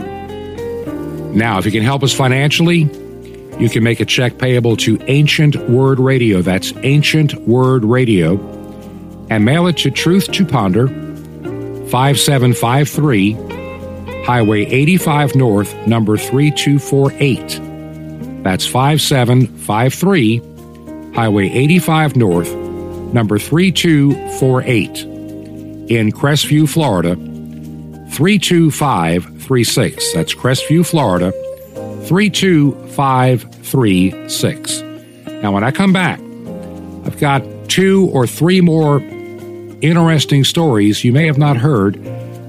[1.33, 2.89] Now, if you can help us financially,
[3.59, 6.41] you can make a check payable to Ancient Word Radio.
[6.41, 8.39] That's Ancient Word Radio.
[9.29, 13.33] And mail it to Truth to Ponder, 5753,
[14.25, 18.43] Highway 85 North, number 3248.
[18.43, 20.41] That's 5753,
[21.13, 22.51] Highway 85 North,
[23.13, 25.03] number 3248,
[25.91, 27.15] in Crestview, Florida,
[28.15, 30.13] 32536.
[30.13, 31.31] That's Crestview, Florida,
[32.07, 34.81] 32536.
[35.43, 36.19] Now, when I come back,
[37.05, 39.03] I've got two or three more
[39.81, 42.03] interesting stories you may have not heard,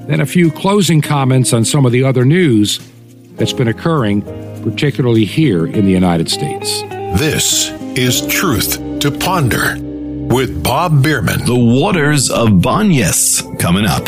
[0.07, 2.79] then a few closing comments on some of the other news
[3.37, 4.23] that's been occurring,
[4.63, 6.83] particularly here in the United States.
[7.21, 9.77] This is Truth to Ponder
[10.29, 11.45] with Bob Bierman.
[11.45, 14.07] The waters of Banyas coming up.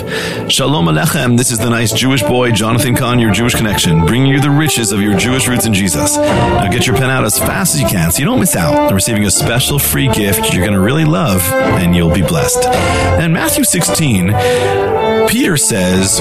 [0.50, 1.37] Shalom Alechem.
[1.37, 4.92] This is the nice Jewish boy, Jonathan Cahn, your Jewish connection, bringing you the riches
[4.92, 6.16] of your Jewish roots in Jesus.
[6.16, 8.74] Now get your pen out as fast as you can so you don't miss out
[8.74, 12.66] on receiving a special free gift you're going to really love and you'll be blessed.
[12.66, 14.28] And Matthew 16,
[15.28, 16.20] Peter says,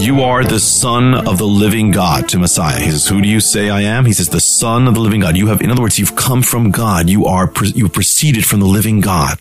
[0.00, 2.80] you are the son of the living God to Messiah.
[2.80, 4.04] He says, who do you say I am?
[4.04, 5.36] He says, the son of the living God.
[5.36, 7.08] You have, in other words, you've come from God.
[7.08, 9.38] You are, you proceeded from the living God.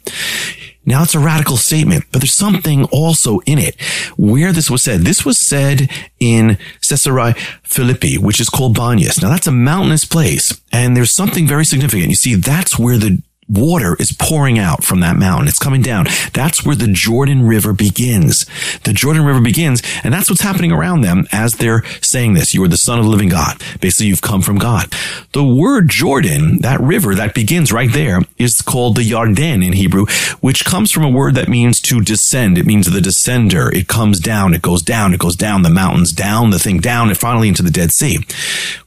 [0.86, 3.80] Now it's a radical statement, but there's something also in it
[4.18, 5.02] where this was said.
[5.02, 5.90] This was said
[6.20, 9.22] in Caesarea Philippi, which is called Banias.
[9.22, 12.10] Now that's a mountainous place and there's something very significant.
[12.10, 15.48] You see, that's where the water is pouring out from that mountain.
[15.48, 16.06] It's coming down.
[16.34, 18.46] That's where the Jordan River begins.
[18.84, 22.54] The Jordan River begins, and that's what's happening around them as they're saying this.
[22.54, 23.62] You are the son of the living God.
[23.80, 24.94] Basically, you've come from God.
[25.34, 30.06] The word Jordan, that river that begins right there, is called the Yarden in Hebrew,
[30.40, 32.58] which comes from a word that means to descend.
[32.58, 33.74] It means the descender.
[33.74, 37.10] It comes down, it goes down, it goes down, the mountains down, the thing down,
[37.10, 38.20] and finally into the Dead Sea.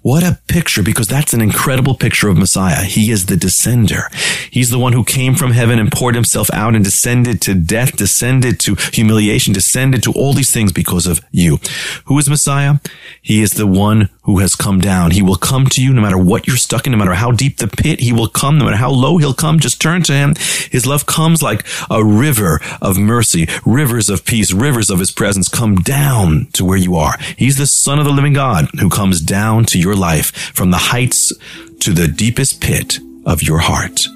[0.02, 2.84] What a picture, because that's an incredible picture of Messiah.
[2.84, 4.08] He is the descender.
[4.54, 7.96] He's the one who came from heaven and poured himself out and descended to death,
[7.96, 11.58] descended to humiliation, descended to all these things because of you.
[12.04, 12.74] Who is Messiah?
[13.20, 15.10] He is the one who has come down.
[15.10, 17.56] He will come to you no matter what you're stuck in, no matter how deep
[17.56, 17.98] the pit.
[17.98, 19.58] He will come, no matter how low he'll come.
[19.58, 20.34] Just turn to him.
[20.70, 25.48] His love comes like a river of mercy, rivers of peace, rivers of his presence
[25.48, 27.18] come down to where you are.
[27.36, 30.76] He's the son of the living God who comes down to your life from the
[30.76, 31.32] heights
[31.80, 34.06] to the deepest pit of your heart.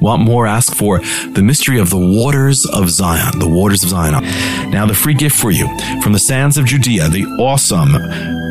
[0.00, 0.46] Want more?
[0.46, 4.22] Ask for the mystery of the waters of Zion, the waters of Zion.
[4.70, 5.66] Now, the free gift for you
[6.02, 7.96] from the sands of Judea, the awesome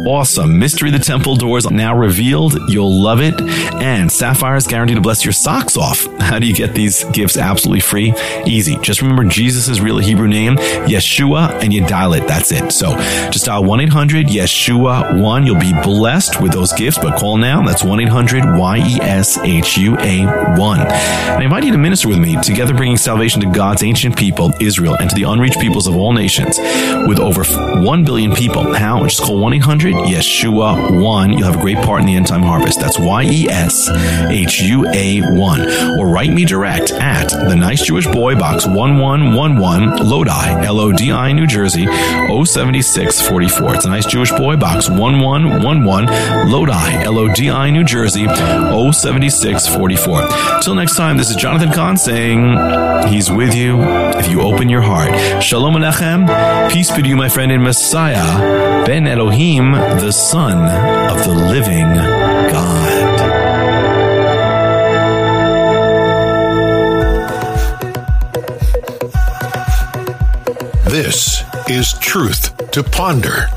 [0.08, 0.58] awesome.
[0.58, 2.58] Mystery the Temple Doors now revealed.
[2.68, 3.40] You'll love it.
[3.82, 6.06] And Sapphires guaranteed to bless your socks off.
[6.20, 8.14] How do you get these gifts absolutely free?
[8.46, 8.78] Easy.
[8.78, 10.56] Just remember Jesus' real Hebrew name,
[10.88, 12.28] Yeshua, and you dial it.
[12.28, 12.72] That's it.
[12.72, 12.96] So
[13.30, 15.46] just dial 1 800 Yeshua 1.
[15.46, 17.64] You'll be blessed with those gifts, but call now.
[17.64, 20.26] That's 1 800 Y E S H U A
[20.58, 20.80] 1.
[21.30, 24.98] I invite you to minister with me, together bringing salvation to God's ancient people, Israel,
[25.00, 26.58] and to the unreached peoples of all nations
[27.08, 28.74] with over 1 billion people.
[28.74, 29.04] How?
[29.04, 31.34] Just call 1 800 Yeshua 1.
[31.34, 32.80] You'll have a great part in the end time harvest.
[32.80, 33.90] That's Y E S
[34.30, 36.00] H U A 1.
[36.00, 41.12] Or write me direct at the Nice Jewish Boy Box 1111 Lodi, L O D
[41.12, 43.76] I, New Jersey 07644.
[43.76, 50.62] It's a Nice Jewish Boy Box 1111 Lodi, L O D I, New Jersey 07644.
[50.62, 54.82] Till next time, this is Jonathan Cahn saying, He's with you if you open your
[54.82, 55.44] heart.
[55.44, 56.72] Shalom Alechem.
[56.72, 60.58] Peace be to you, my friend in Messiah, Ben Elohim, the Son
[61.12, 61.94] of the living
[62.54, 63.20] God.
[70.86, 73.48] This is Truth to Ponder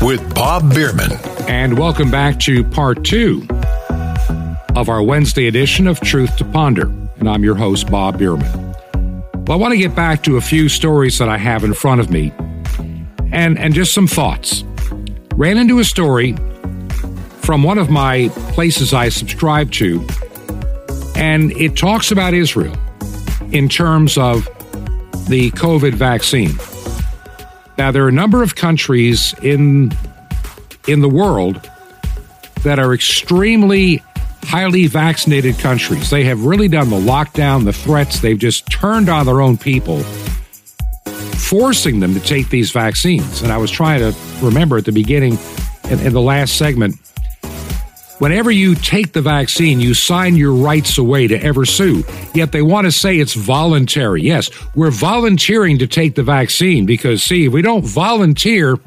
[0.00, 1.10] with Bob Bierman.
[1.48, 3.44] And welcome back to part two
[4.76, 6.97] of our Wednesday edition of Truth to Ponder.
[7.18, 8.46] And I'm your host, Bob Bierman.
[9.46, 12.00] Well, I want to get back to a few stories that I have in front
[12.00, 12.32] of me
[13.32, 14.62] and, and just some thoughts.
[15.34, 16.34] Ran into a story
[17.40, 20.06] from one of my places I subscribe to,
[21.16, 22.76] and it talks about Israel
[23.52, 24.44] in terms of
[25.28, 26.52] the COVID vaccine.
[27.78, 29.92] Now, there are a number of countries in,
[30.86, 31.68] in the world
[32.64, 34.02] that are extremely
[34.44, 36.10] highly vaccinated countries.
[36.10, 38.20] They have really done the lockdown, the threats.
[38.20, 40.00] They've just turned on their own people,
[41.36, 43.42] forcing them to take these vaccines.
[43.42, 45.38] And I was trying to remember at the beginning,
[45.90, 46.96] in, in the last segment,
[48.18, 52.04] whenever you take the vaccine, you sign your rights away to ever sue.
[52.34, 54.22] Yet they want to say it's voluntary.
[54.22, 58.78] Yes, we're volunteering to take the vaccine because, see, if we don't volunteer,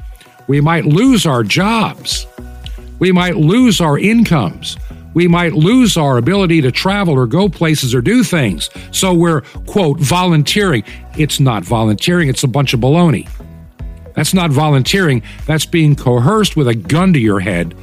[0.48, 2.26] we might lose our jobs.
[2.98, 4.76] We might lose our incomes
[5.14, 8.70] we might lose our ability to travel or go places or do things.
[8.90, 10.84] So we're, quote, volunteering.
[11.16, 13.28] It's not volunteering, it's a bunch of baloney.
[14.14, 17.74] That's not volunteering, that's being coerced with a gun to your head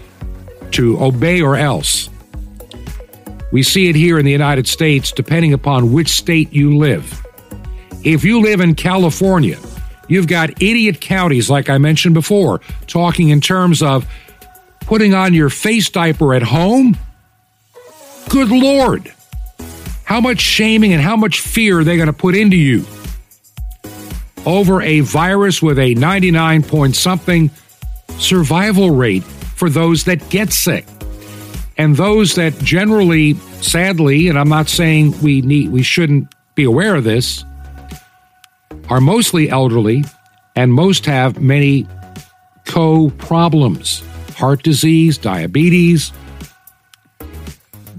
[0.71, 2.09] to obey or else.
[3.51, 7.25] We see it here in the United States, depending upon which state you live.
[8.03, 9.57] If you live in California,
[10.07, 14.07] you've got idiot counties, like I mentioned before, talking in terms of
[14.81, 16.95] putting on your face diaper at home
[18.29, 19.11] Good Lord.
[20.03, 22.85] How much shaming and how much fear are they going to put into you
[24.45, 27.49] over a virus with a 99 point something
[28.19, 30.85] survival rate for those that get sick?
[31.77, 36.95] And those that generally, sadly, and I'm not saying we need we shouldn't be aware
[36.95, 37.43] of this,
[38.89, 40.03] are mostly elderly
[40.55, 41.87] and most have many
[42.65, 44.03] co problems
[44.35, 46.13] heart disease, diabetes,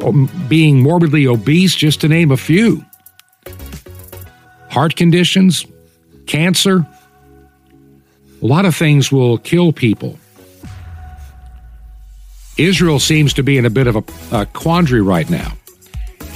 [0.03, 2.84] Um, being morbidly obese, just to name a few.
[4.70, 5.66] Heart conditions,
[6.26, 6.86] cancer,
[8.42, 10.18] a lot of things will kill people.
[12.57, 14.05] Israel seems to be in a bit of a,
[14.36, 15.53] a quandary right now.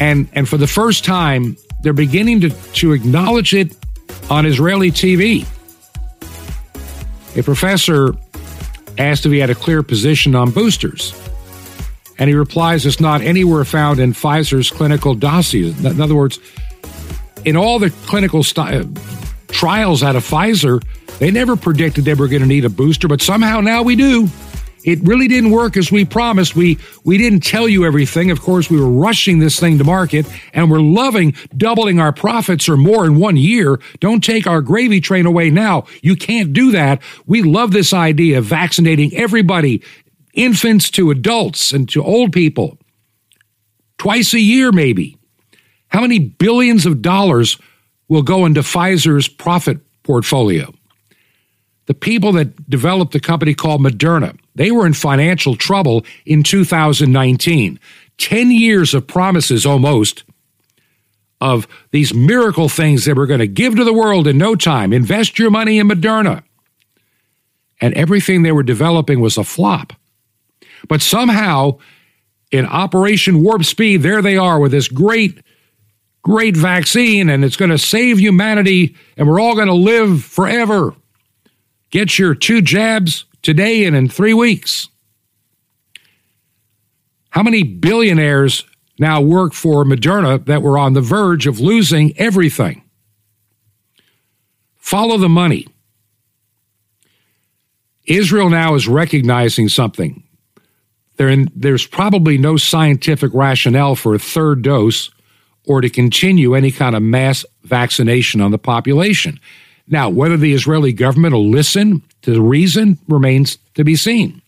[0.01, 3.77] And, and for the first time, they're beginning to, to acknowledge it
[4.31, 5.47] on Israeli TV.
[7.37, 8.15] A professor
[8.99, 11.13] asked if he had a clear position on boosters.
[12.19, 15.85] And he replies, it's not anywhere found in Pfizer's clinical dossiers.
[15.85, 16.39] In other words,
[17.45, 19.01] in all the clinical st- uh,
[19.49, 20.83] trials out of Pfizer,
[21.19, 24.29] they never predicted they were going to need a booster, but somehow now we do.
[24.85, 26.55] It really didn't work as we promised.
[26.55, 28.31] We we didn't tell you everything.
[28.31, 32.69] Of course, we were rushing this thing to market and we're loving doubling our profits
[32.69, 33.81] or more in one year.
[34.01, 35.87] Don't take our gravy train away now.
[36.03, 37.01] You can't do that.
[37.27, 39.83] We love this idea of vaccinating everybody
[40.35, 42.79] infants to adults and to old people,
[43.99, 45.17] twice a year, maybe.
[45.89, 47.59] How many billions of dollars
[48.09, 50.73] will go into Pfizer's profit portfolio?
[51.87, 57.79] The people that developed the company called Moderna, they were in financial trouble in 2019.
[58.19, 60.25] 10 years of promises almost
[61.41, 64.93] of these miracle things they were going to give to the world in no time.
[64.93, 66.43] Invest your money in Moderna.
[67.81, 69.93] And everything they were developing was a flop.
[70.89, 71.79] But somehow,
[72.51, 75.43] in Operation Warp Speed, there they are with this great,
[76.23, 80.95] great vaccine, and it's going to save humanity, and we're all going to live forever.
[81.91, 84.89] Get your two jabs today and in three weeks.
[87.31, 88.65] How many billionaires
[88.99, 92.83] now work for Moderna that were on the verge of losing everything?
[94.77, 95.67] Follow the money.
[98.07, 100.24] Israel now is recognizing something.
[101.19, 105.11] In, there's probably no scientific rationale for a third dose
[105.67, 109.39] or to continue any kind of mass vaccination on the population.
[109.87, 114.43] Now, whether the Israeli government will listen to the reason remains to be seen.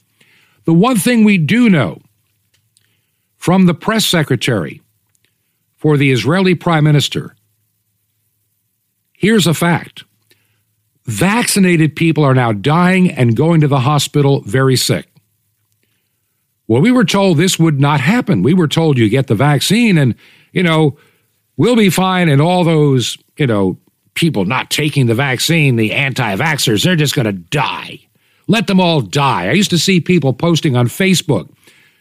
[0.65, 2.01] The one thing we do know
[3.37, 4.83] from the press secretary
[5.77, 7.37] for the Israeli prime minister
[9.17, 10.05] here's a fact
[11.05, 15.07] vaccinated people are now dying and going to the hospital very sick.
[16.69, 18.43] Well, we were told this would not happen.
[18.43, 20.15] We were told you get the vaccine and,
[20.53, 20.99] you know,
[21.57, 22.29] we'll be fine.
[22.29, 23.79] And all those, you know,
[24.15, 28.01] people not taking the vaccine, the anti vaxxers, they're just going to die.
[28.49, 29.49] Let them all die.
[29.49, 31.49] I used to see people posting on Facebook,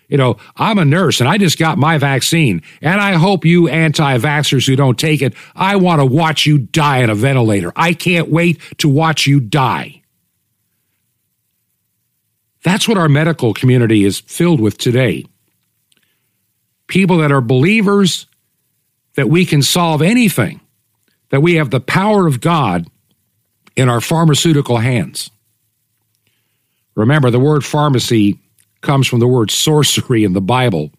[0.08, 2.62] you know, I'm a nurse and I just got my vaccine.
[2.82, 6.60] And I hope you anti vaxxers who don't take it, I want to watch you
[6.60, 7.72] die in a ventilator.
[7.76, 10.02] I can't wait to watch you die.
[12.66, 15.28] That's what our medical community is filled with today.
[16.88, 18.26] People that are believers
[19.14, 20.60] that we can solve anything
[21.30, 22.88] that we have the power of God
[23.76, 25.30] in our pharmaceutical hands.
[26.96, 28.40] Remember, the word pharmacy
[28.82, 30.92] comes from the word sorcery in the Bible.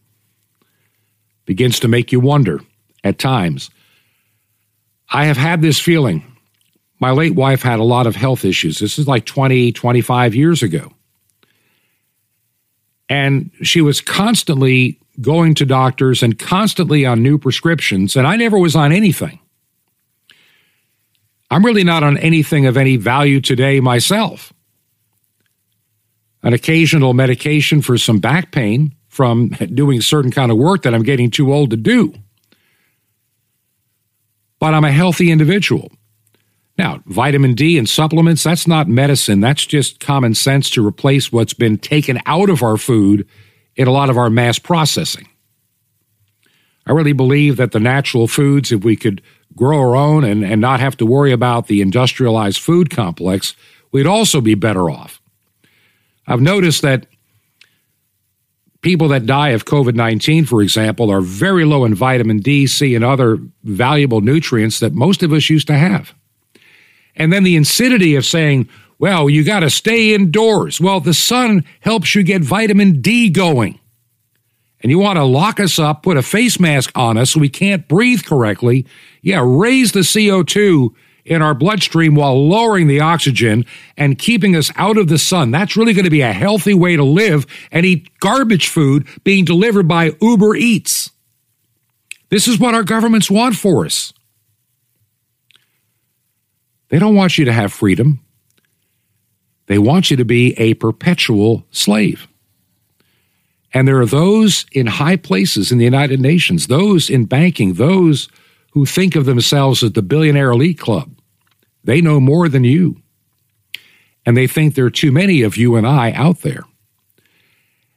[1.47, 2.61] Begins to make you wonder
[3.03, 3.71] at times.
[5.11, 6.25] I have had this feeling.
[7.01, 8.79] My late wife had a lot of health issues.
[8.79, 10.93] This is like 20, 25 years ago.
[13.09, 18.59] And she was constantly going to doctors and constantly on new prescriptions, and I never
[18.59, 19.39] was on anything.
[21.51, 24.53] I'm really not on anything of any value today myself.
[26.43, 31.03] An occasional medication for some back pain from doing certain kind of work that I'm
[31.03, 32.13] getting too old to do.
[34.59, 35.93] But I'm a healthy individual.
[36.79, 39.41] Now, vitamin D and supplements, that's not medicine.
[39.41, 43.27] That's just common sense to replace what's been taken out of our food
[43.77, 45.29] in a lot of our mass processing.
[46.87, 49.23] I really believe that the natural foods, if we could
[49.57, 53.57] grow our own and, and not have to worry about the industrialized food complex,
[53.91, 55.21] we'd also be better off.
[56.27, 57.07] I've noticed that
[58.83, 62.95] people that die of COVID 19, for example, are very low in vitamin D, C,
[62.95, 66.15] and other valuable nutrients that most of us used to have.
[67.17, 70.81] And then the insidity of saying, well, you got to stay indoors.
[70.81, 73.79] Well, the sun helps you get vitamin D going
[74.81, 77.49] and you want to lock us up, put a face mask on us so we
[77.49, 78.87] can't breathe correctly,
[79.23, 80.95] yeah, raise the CO2
[81.25, 83.65] in our bloodstream while lowering the oxygen
[83.97, 85.51] and keeping us out of the sun.
[85.51, 89.45] That's really going to be a healthy way to live and eat garbage food being
[89.45, 91.11] delivered by Uber Eats.
[92.29, 94.13] This is what our governments want for us.
[96.89, 98.21] They don't want you to have freedom.
[99.67, 102.29] They want you to be a perpetual slave.
[103.75, 108.29] And there are those in high places in the United Nations, those in banking, those
[108.73, 111.11] who think of themselves as the billionaire elite club.
[111.85, 113.01] They know more than you.
[114.25, 116.65] And they think there are too many of you and I out there.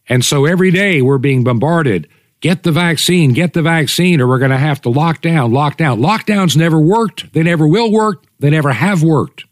[0.07, 2.07] And so every day we're being bombarded
[2.41, 5.77] get the vaccine, get the vaccine, or we're going to have to lock down, lock
[5.77, 5.99] down.
[5.99, 7.33] Lockdowns never worked.
[7.33, 8.23] They never will work.
[8.39, 9.45] They never have worked.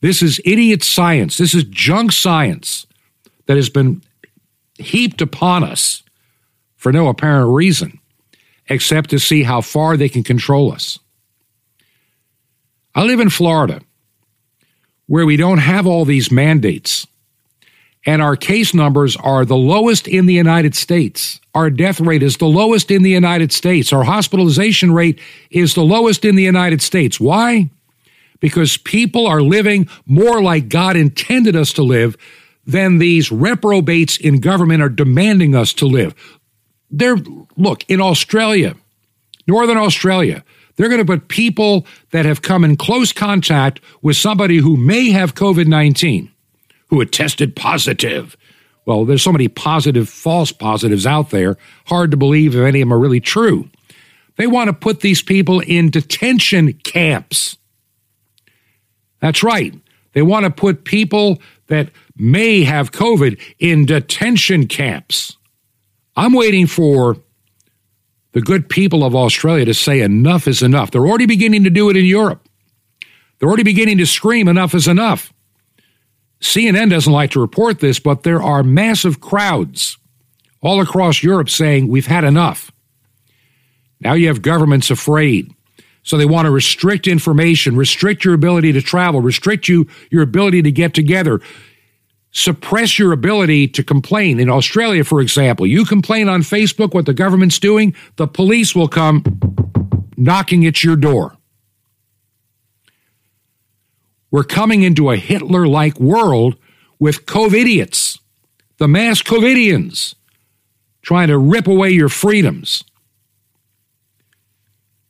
[0.00, 1.38] This is idiot science.
[1.38, 2.86] This is junk science
[3.46, 4.02] that has been
[4.78, 6.02] heaped upon us
[6.76, 7.98] for no apparent reason
[8.68, 10.98] except to see how far they can control us.
[12.94, 13.80] I live in Florida
[15.06, 17.06] where we don't have all these mandates
[18.04, 21.40] and our case numbers are the lowest in the United States.
[21.54, 23.92] Our death rate is the lowest in the United States.
[23.92, 27.20] Our hospitalization rate is the lowest in the United States.
[27.20, 27.70] Why?
[28.40, 32.16] Because people are living more like God intended us to live
[32.66, 36.14] than these reprobates in government are demanding us to live.
[36.90, 37.18] They're,
[37.56, 38.76] look, in Australia,
[39.46, 40.44] Northern Australia,
[40.76, 45.10] they're going to put people that have come in close contact with somebody who may
[45.10, 46.30] have COVID 19,
[46.88, 48.36] who had tested positive.
[48.84, 51.56] Well, there's so many positive, false positives out there,
[51.86, 53.68] hard to believe if any of them are really true.
[54.36, 57.56] They want to put these people in detention camps.
[59.20, 59.74] That's right.
[60.14, 65.36] They want to put people that may have COVID in detention camps.
[66.16, 67.16] I'm waiting for
[68.32, 70.90] the good people of Australia to say enough is enough.
[70.90, 72.48] They're already beginning to do it in Europe.
[73.38, 75.32] They're already beginning to scream enough is enough.
[76.42, 79.96] CNN doesn't like to report this, but there are massive crowds
[80.60, 82.70] all across Europe saying, We've had enough.
[84.00, 85.50] Now you have governments afraid.
[86.02, 90.62] So they want to restrict information, restrict your ability to travel, restrict you your ability
[90.62, 91.40] to get together,
[92.32, 94.40] suppress your ability to complain.
[94.40, 98.88] In Australia, for example, you complain on Facebook what the government's doing, the police will
[98.88, 99.22] come
[100.16, 101.36] knocking at your door.
[104.32, 106.56] We're coming into a Hitler like world
[106.98, 108.18] with COVIDiots,
[108.78, 110.14] the mass COVIDians,
[111.02, 112.82] trying to rip away your freedoms.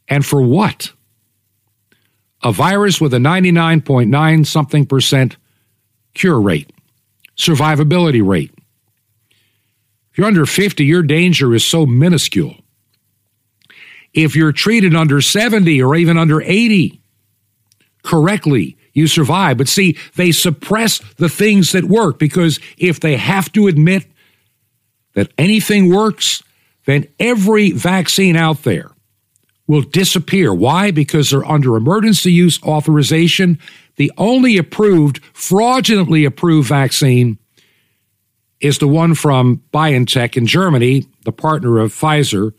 [0.08, 0.92] And for what?
[2.42, 5.36] A virus with a 99.9 something percent
[6.14, 6.72] cure rate,
[7.36, 8.50] survivability rate.
[10.10, 12.56] If you're under 50, your danger is so minuscule.
[14.12, 17.00] If you're treated under 70 or even under 80
[18.02, 19.58] correctly, you survive.
[19.58, 24.06] But see, they suppress the things that work because if they have to admit
[25.14, 26.42] that anything works,
[26.86, 28.90] then every vaccine out there
[29.66, 30.52] will disappear.
[30.52, 30.90] Why?
[30.90, 33.58] Because they're under emergency use authorization.
[33.96, 37.38] The only approved, fraudulently approved vaccine
[38.60, 42.52] is the one from BioNTech in Germany, the partner of Pfizer,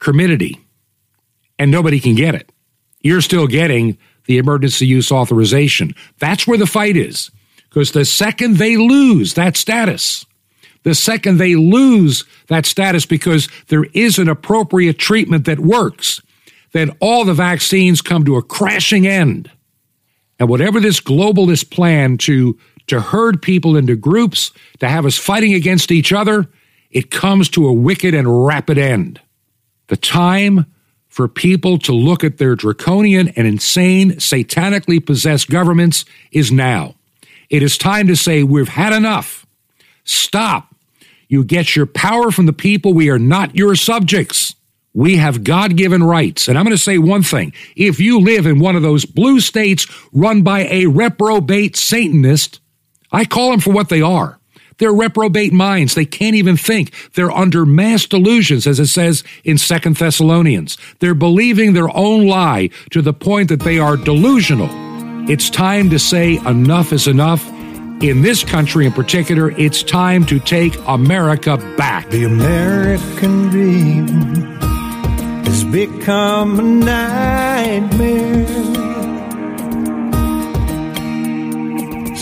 [0.00, 0.58] Comirnaty.
[1.58, 2.50] And nobody can get it.
[3.00, 3.98] You're still getting
[4.28, 5.94] the emergency use authorization.
[6.18, 7.30] That's where the fight is.
[7.68, 10.26] Because the second they lose that status,
[10.82, 16.20] the second they lose that status because there is an appropriate treatment that works,
[16.72, 19.50] then all the vaccines come to a crashing end.
[20.38, 22.56] And whatever this globalist plan to,
[22.88, 26.48] to herd people into groups, to have us fighting against each other,
[26.90, 29.20] it comes to a wicked and rapid end.
[29.86, 30.66] The time
[31.18, 36.94] for people to look at their draconian and insane, satanically possessed governments is now.
[37.50, 39.44] It is time to say, we've had enough.
[40.04, 40.72] Stop.
[41.26, 42.94] You get your power from the people.
[42.94, 44.54] We are not your subjects.
[44.94, 46.46] We have God given rights.
[46.46, 47.52] And I'm going to say one thing.
[47.74, 52.60] If you live in one of those blue states run by a reprobate Satanist,
[53.10, 54.37] I call them for what they are.
[54.78, 55.94] They're reprobate minds.
[55.94, 56.92] They can't even think.
[57.14, 60.78] They're under mass delusions, as it says in Second Thessalonians.
[61.00, 64.68] They're believing their own lie to the point that they are delusional.
[65.30, 67.46] It's time to say enough is enough.
[68.00, 72.08] In this country in particular, it's time to take America back.
[72.10, 74.06] The American dream
[75.44, 78.46] has become a nightmare.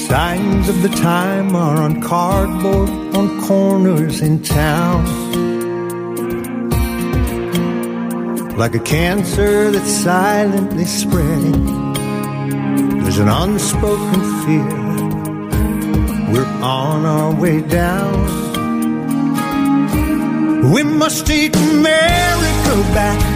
[0.08, 5.04] Signs of the time are on cardboard on corners in town.
[8.56, 11.66] Like a cancer that's silently spreading,
[13.02, 14.70] there's an unspoken fear.
[16.32, 18.14] We're on our way down.
[20.72, 23.35] We must take America back.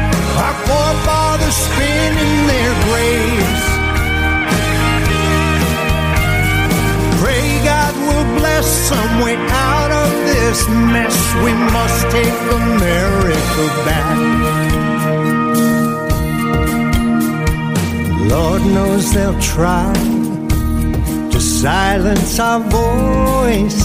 [0.41, 3.63] our forefathers spin in their graves.
[7.21, 10.59] Pray God will bless some way out of this
[10.93, 11.17] mess.
[11.45, 14.09] We must take America back.
[18.33, 19.91] Lord knows they'll try
[21.31, 23.81] to silence our voices.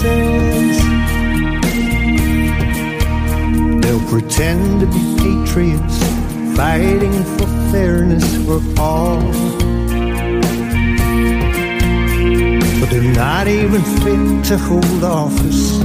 [3.81, 5.97] They'll pretend to be patriots,
[6.57, 9.21] fighting for fairness for all.
[12.79, 15.77] But they're not even fit to hold office.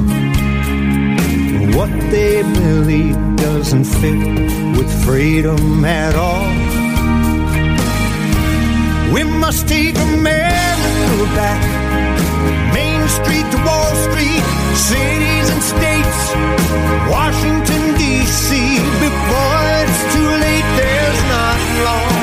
[1.77, 6.49] What they believe doesn't fit with freedom at all.
[9.13, 11.63] We must take America back.
[12.73, 14.43] Main Street to Wall Street,
[14.91, 16.21] cities and states,
[17.13, 18.49] Washington, D.C.
[19.09, 22.21] Before it's too late, there's not long.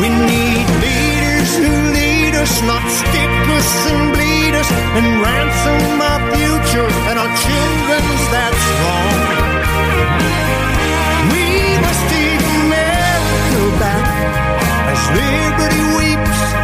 [0.00, 6.20] We need leaders who lead us, not stick us and bleed us, and ransom our
[6.34, 8.22] future and our children's.
[8.36, 9.18] That's wrong.
[11.34, 11.46] We
[11.84, 14.06] must take America back
[14.94, 16.61] as liberty weeps.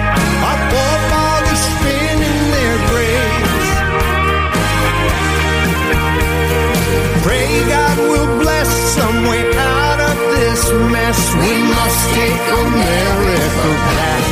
[9.27, 10.63] way out of this
[10.93, 11.21] mess.
[11.35, 14.28] We must take America back.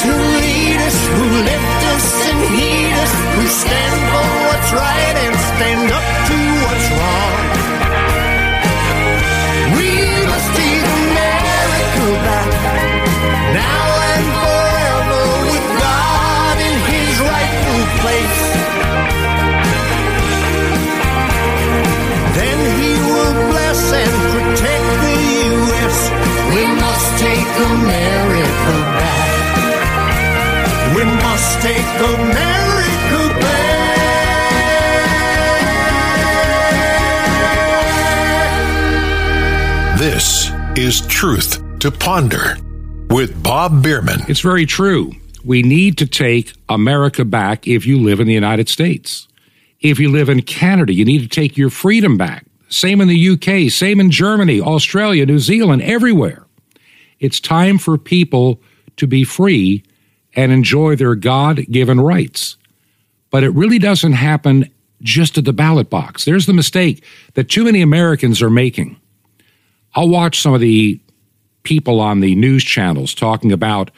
[0.00, 4.01] who lead us, who lift us and heed us, who stand
[31.62, 33.96] take America back.
[39.96, 42.56] This is Truth to Ponder
[43.10, 44.22] with Bob Bierman.
[44.26, 45.12] It's very true.
[45.44, 49.28] We need to take America back if you live in the United States.
[49.78, 52.44] If you live in Canada, you need to take your freedom back.
[52.70, 56.44] Same in the UK, same in Germany, Australia, New Zealand, everywhere.
[57.20, 58.60] It's time for people
[58.96, 59.84] to be free
[60.34, 62.56] and enjoy their God given rights.
[63.30, 64.70] But it really doesn't happen
[65.02, 66.24] just at the ballot box.
[66.24, 67.04] There's the mistake
[67.34, 68.96] that too many Americans are making.
[69.94, 71.00] I'll watch some of the
[71.62, 73.90] people on the news channels talking about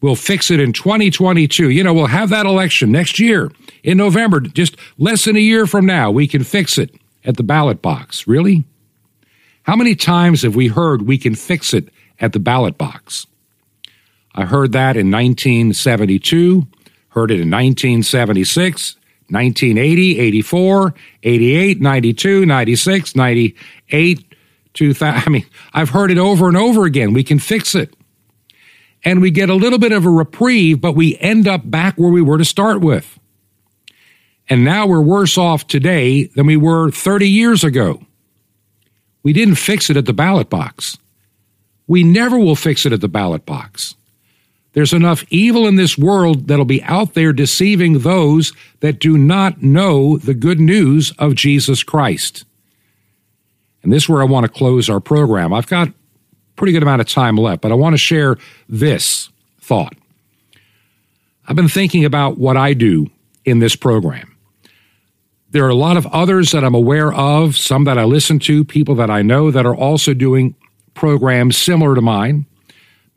[0.00, 1.70] we'll fix it in 2022.
[1.70, 3.50] You know, we'll have that election next year
[3.82, 6.10] in November, just less than a year from now.
[6.10, 8.26] We can fix it at the ballot box.
[8.26, 8.64] Really?
[9.62, 11.88] How many times have we heard we can fix it
[12.20, 13.26] at the ballot box?
[14.38, 16.64] I heard that in 1972,
[17.08, 18.94] heard it in 1976,
[19.30, 24.34] 1980, 84, 88, 92, 96, 98,
[24.74, 25.22] 2000.
[25.26, 27.12] I mean, I've heard it over and over again.
[27.14, 27.92] We can fix it.
[29.04, 32.12] And we get a little bit of a reprieve, but we end up back where
[32.12, 33.18] we were to start with.
[34.48, 38.06] And now we're worse off today than we were 30 years ago.
[39.24, 40.96] We didn't fix it at the ballot box.
[41.88, 43.96] We never will fix it at the ballot box.
[44.78, 49.60] There's enough evil in this world that'll be out there deceiving those that do not
[49.60, 52.44] know the good news of Jesus Christ.
[53.82, 55.52] And this is where I want to close our program.
[55.52, 55.88] I've got
[56.54, 58.36] pretty good amount of time left, but I want to share
[58.68, 59.94] this thought.
[61.48, 63.10] I've been thinking about what I do
[63.44, 64.36] in this program.
[65.50, 68.62] There are a lot of others that I'm aware of, some that I listen to,
[68.62, 70.54] people that I know that are also doing
[70.94, 72.46] programs similar to mine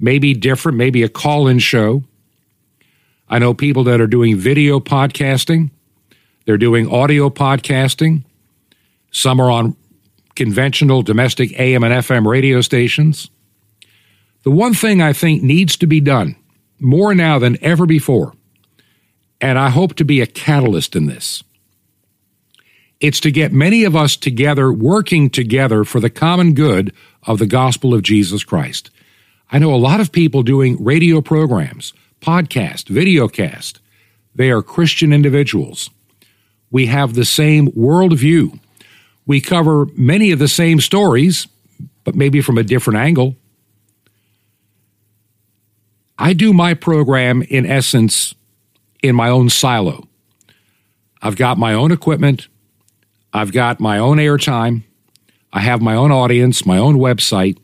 [0.01, 2.03] maybe different, maybe a call in show.
[3.29, 5.69] I know people that are doing video podcasting,
[6.45, 8.23] they're doing audio podcasting.
[9.11, 9.75] Some are on
[10.35, 13.29] conventional domestic AM and FM radio stations.
[14.43, 16.35] The one thing I think needs to be done
[16.79, 18.33] more now than ever before,
[19.39, 21.43] and I hope to be a catalyst in this,
[22.99, 26.93] it's to get many of us together, working together for the common good
[27.23, 28.89] of the gospel of Jesus Christ.
[29.51, 33.79] I know a lot of people doing radio programs, podcast, videocast.
[34.33, 35.89] They are Christian individuals.
[36.71, 38.57] We have the same worldview.
[39.25, 41.47] We cover many of the same stories,
[42.05, 43.35] but maybe from a different angle.
[46.17, 48.33] I do my program in essence
[49.03, 50.07] in my own silo.
[51.21, 52.47] I've got my own equipment.
[53.33, 54.83] I've got my own airtime.
[55.51, 57.57] I have my own audience, my own website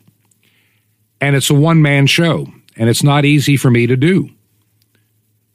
[1.22, 4.30] and it's a one man show, and it's not easy for me to do.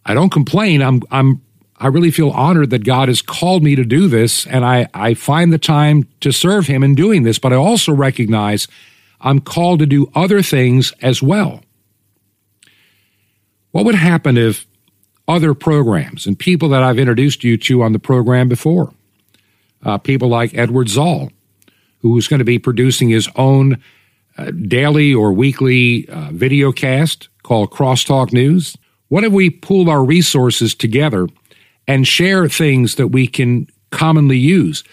[0.05, 0.83] I don't complain.
[0.83, 1.43] I'm I'm
[1.83, 5.15] I really feel honored that God has called me to do this, and I, I
[5.15, 8.69] find the time to serve Him in doing this, but I also recognize
[9.21, 11.61] I'm called to do other things as well.
[13.73, 14.67] What would happen if
[15.27, 18.93] other programs and people that I've introduced you to on the program before,
[19.85, 21.33] uh, people like Edward Zoll,
[22.01, 23.83] who's going to be producing his own
[24.67, 28.77] daily or weekly uh, video cast called Crosstalk News?
[29.09, 31.29] What if we pool our resources together
[31.87, 34.85] and share things that we can commonly use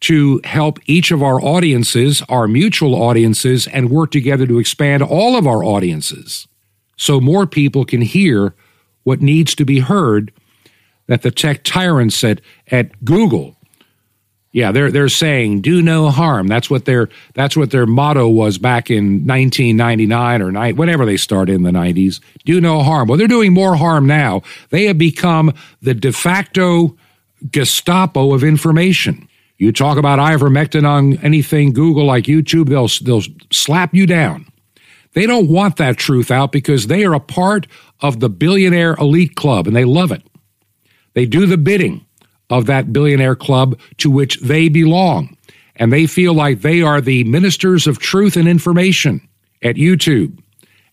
[0.00, 5.36] to help each of our audiences, our mutual audiences, and work together to expand all
[5.36, 6.46] of our audiences
[6.96, 8.54] so more people can hear
[9.04, 10.32] what needs to be heard
[11.06, 13.56] that the tech tyrants said at Google
[14.58, 16.48] yeah, they're they're saying do no harm.
[16.48, 21.16] That's what their that's what their motto was back in 1999 or ni- whenever they
[21.16, 22.18] started in the 90s.
[22.44, 23.06] Do no harm.
[23.06, 24.42] Well, they're doing more harm now.
[24.70, 26.96] They have become the de facto
[27.52, 29.28] Gestapo of information.
[29.58, 34.44] You talk about ivermectin on anything Google like YouTube, they'll they'll slap you down.
[35.12, 37.68] They don't want that truth out because they are a part
[38.00, 40.22] of the billionaire elite club and they love it.
[41.14, 42.04] They do the bidding
[42.50, 45.36] of that billionaire club to which they belong.
[45.76, 49.26] And they feel like they are the ministers of truth and information
[49.62, 50.38] at YouTube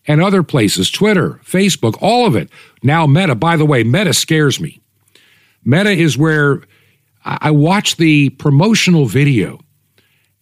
[0.06, 2.48] and other places, Twitter, Facebook, all of it.
[2.82, 4.80] Now, Meta, by the way, Meta scares me.
[5.64, 6.62] Meta is where
[7.24, 9.58] I watch the promotional video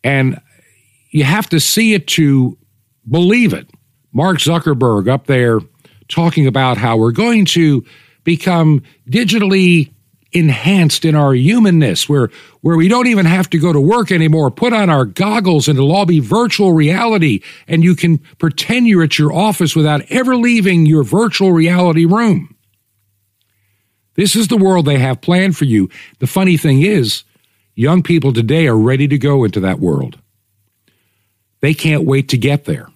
[0.03, 0.39] and
[1.11, 2.59] you have to see it to
[3.09, 3.71] believe it.
[4.13, 5.61] Mark Zuckerberg up there
[6.09, 7.85] talking about how we're going to
[8.23, 9.94] become digitally
[10.35, 12.29] enhanced in our humanness, where,
[12.61, 15.79] where we don't even have to go to work anymore, put on our goggles and
[15.79, 17.41] it'll all be virtual reality.
[17.69, 22.55] And you can pretend you're at your office without ever leaving your virtual reality room.
[24.17, 25.89] This is the world they have planned for you.
[26.19, 27.25] The funny thing is,
[27.75, 30.19] young people today are ready to go into that world.
[31.61, 32.89] They can't wait to get there.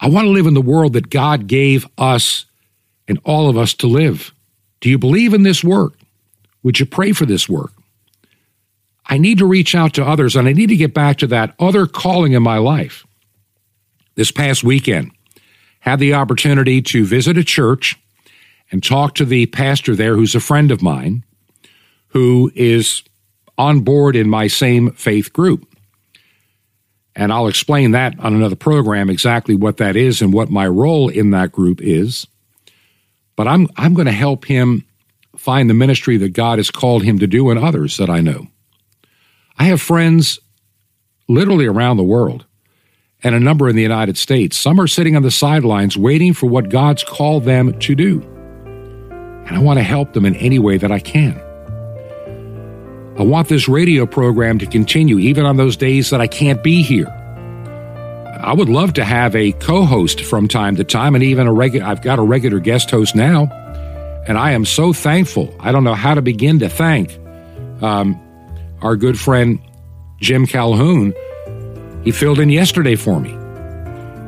[0.00, 2.46] I want to live in the world that God gave us
[3.06, 4.32] and all of us to live.
[4.80, 5.99] Do you believe in this work?
[6.62, 7.72] Would you pray for this work?
[9.06, 11.54] I need to reach out to others and I need to get back to that
[11.58, 13.06] other calling in my life.
[14.14, 15.12] This past weekend,
[15.80, 17.98] had the opportunity to visit a church
[18.70, 21.24] and talk to the pastor there who's a friend of mine
[22.08, 23.02] who is
[23.58, 25.66] on board in my same faith group.
[27.16, 31.08] And I'll explain that on another program exactly what that is and what my role
[31.08, 32.26] in that group is.
[33.36, 34.84] But I'm I'm going to help him
[35.36, 38.48] find the ministry that God has called him to do and others that I know.
[39.58, 40.38] I have friends
[41.28, 42.46] literally around the world
[43.22, 44.56] and a number in the United States.
[44.56, 48.22] Some are sitting on the sidelines waiting for what God's called them to do.
[49.46, 51.40] And I want to help them in any way that I can.
[53.18, 56.82] I want this radio program to continue even on those days that I can't be
[56.82, 57.08] here.
[58.42, 61.86] I would love to have a co-host from time to time and even a regular
[61.86, 63.50] I've got a regular guest host now.
[64.26, 65.54] And I am so thankful.
[65.60, 67.18] I don't know how to begin to thank
[67.82, 68.20] um,
[68.82, 69.58] our good friend
[70.20, 71.14] Jim Calhoun.
[72.04, 73.30] He filled in yesterday for me.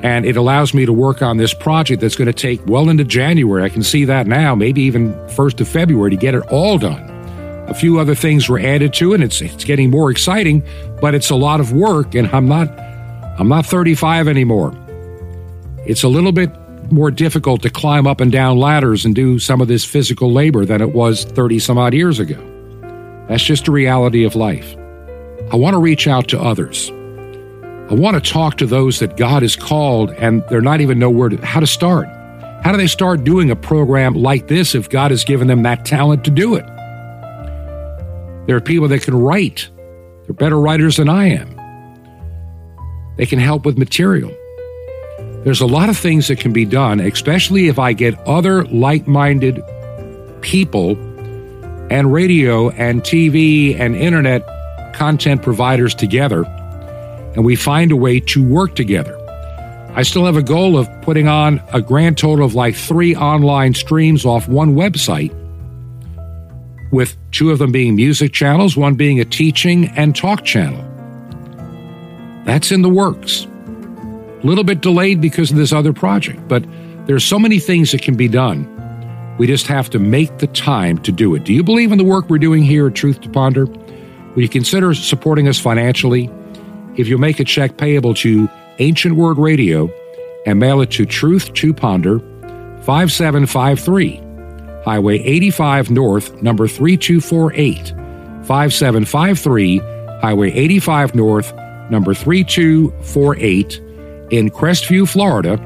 [0.02, 3.04] And it allows me to work on this project that's going to take well into
[3.04, 3.62] January.
[3.62, 7.08] I can see that now, maybe even 1st of February to get it all done.
[7.68, 9.20] A few other things were added to it.
[9.20, 10.64] It's, it's getting more exciting,
[11.00, 12.68] but it's a lot of work, and I'm not
[13.38, 14.76] I'm not 35 anymore.
[15.86, 16.50] It's a little bit
[16.92, 20.64] more difficult to climb up and down ladders and do some of this physical labor
[20.64, 22.38] than it was 30 some odd years ago.
[23.28, 24.76] That's just a reality of life.
[25.50, 26.90] I want to reach out to others.
[27.90, 31.10] I want to talk to those that God has called and they're not even know
[31.10, 32.06] where to, how to start.
[32.62, 35.84] How do they start doing a program like this if God has given them that
[35.84, 36.64] talent to do it?
[38.46, 39.68] There are people that can write.
[40.24, 41.56] They're better writers than I am.
[43.16, 44.34] They can help with material.
[45.44, 49.08] There's a lot of things that can be done, especially if I get other like
[49.08, 49.62] minded
[50.40, 50.92] people
[51.90, 54.46] and radio and TV and internet
[54.94, 56.44] content providers together,
[57.34, 59.18] and we find a way to work together.
[59.94, 63.74] I still have a goal of putting on a grand total of like three online
[63.74, 65.34] streams off one website,
[66.92, 70.82] with two of them being music channels, one being a teaching and talk channel.
[72.44, 73.46] That's in the works.
[74.42, 76.64] A little bit delayed because of this other project, but
[77.06, 78.68] there's so many things that can be done.
[79.38, 81.44] We just have to make the time to do it.
[81.44, 83.66] Do you believe in the work we're doing here at Truth to Ponder?
[83.66, 86.28] Will you consider supporting us financially?
[86.96, 89.88] If you make a check payable to Ancient Word Radio
[90.44, 92.18] and mail it to Truth to Ponder,
[92.82, 94.16] 5753,
[94.84, 97.88] Highway 85 North, number 3248,
[98.44, 99.78] 5753,
[100.20, 101.54] Highway 85 North,
[101.90, 103.91] number 3248
[104.32, 105.56] in Crestview, Florida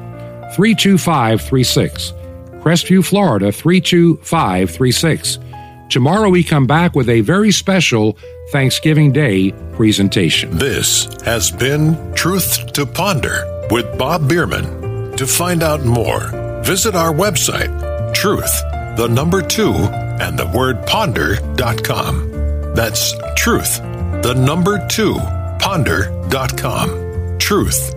[0.55, 2.13] 32536.
[2.61, 5.39] Crestview, Florida 32536.
[5.89, 8.17] Tomorrow we come back with a very special
[8.51, 10.57] Thanksgiving Day presentation.
[10.57, 15.15] This has been Truth to Ponder with Bob Bierman.
[15.15, 16.29] To find out more,
[16.63, 18.51] visit our website, truth,
[18.97, 22.73] the number two, and the word ponder.com.
[22.75, 23.77] That's truth,
[24.21, 25.15] the number two,
[25.59, 27.37] ponder.com.
[27.39, 27.96] Truth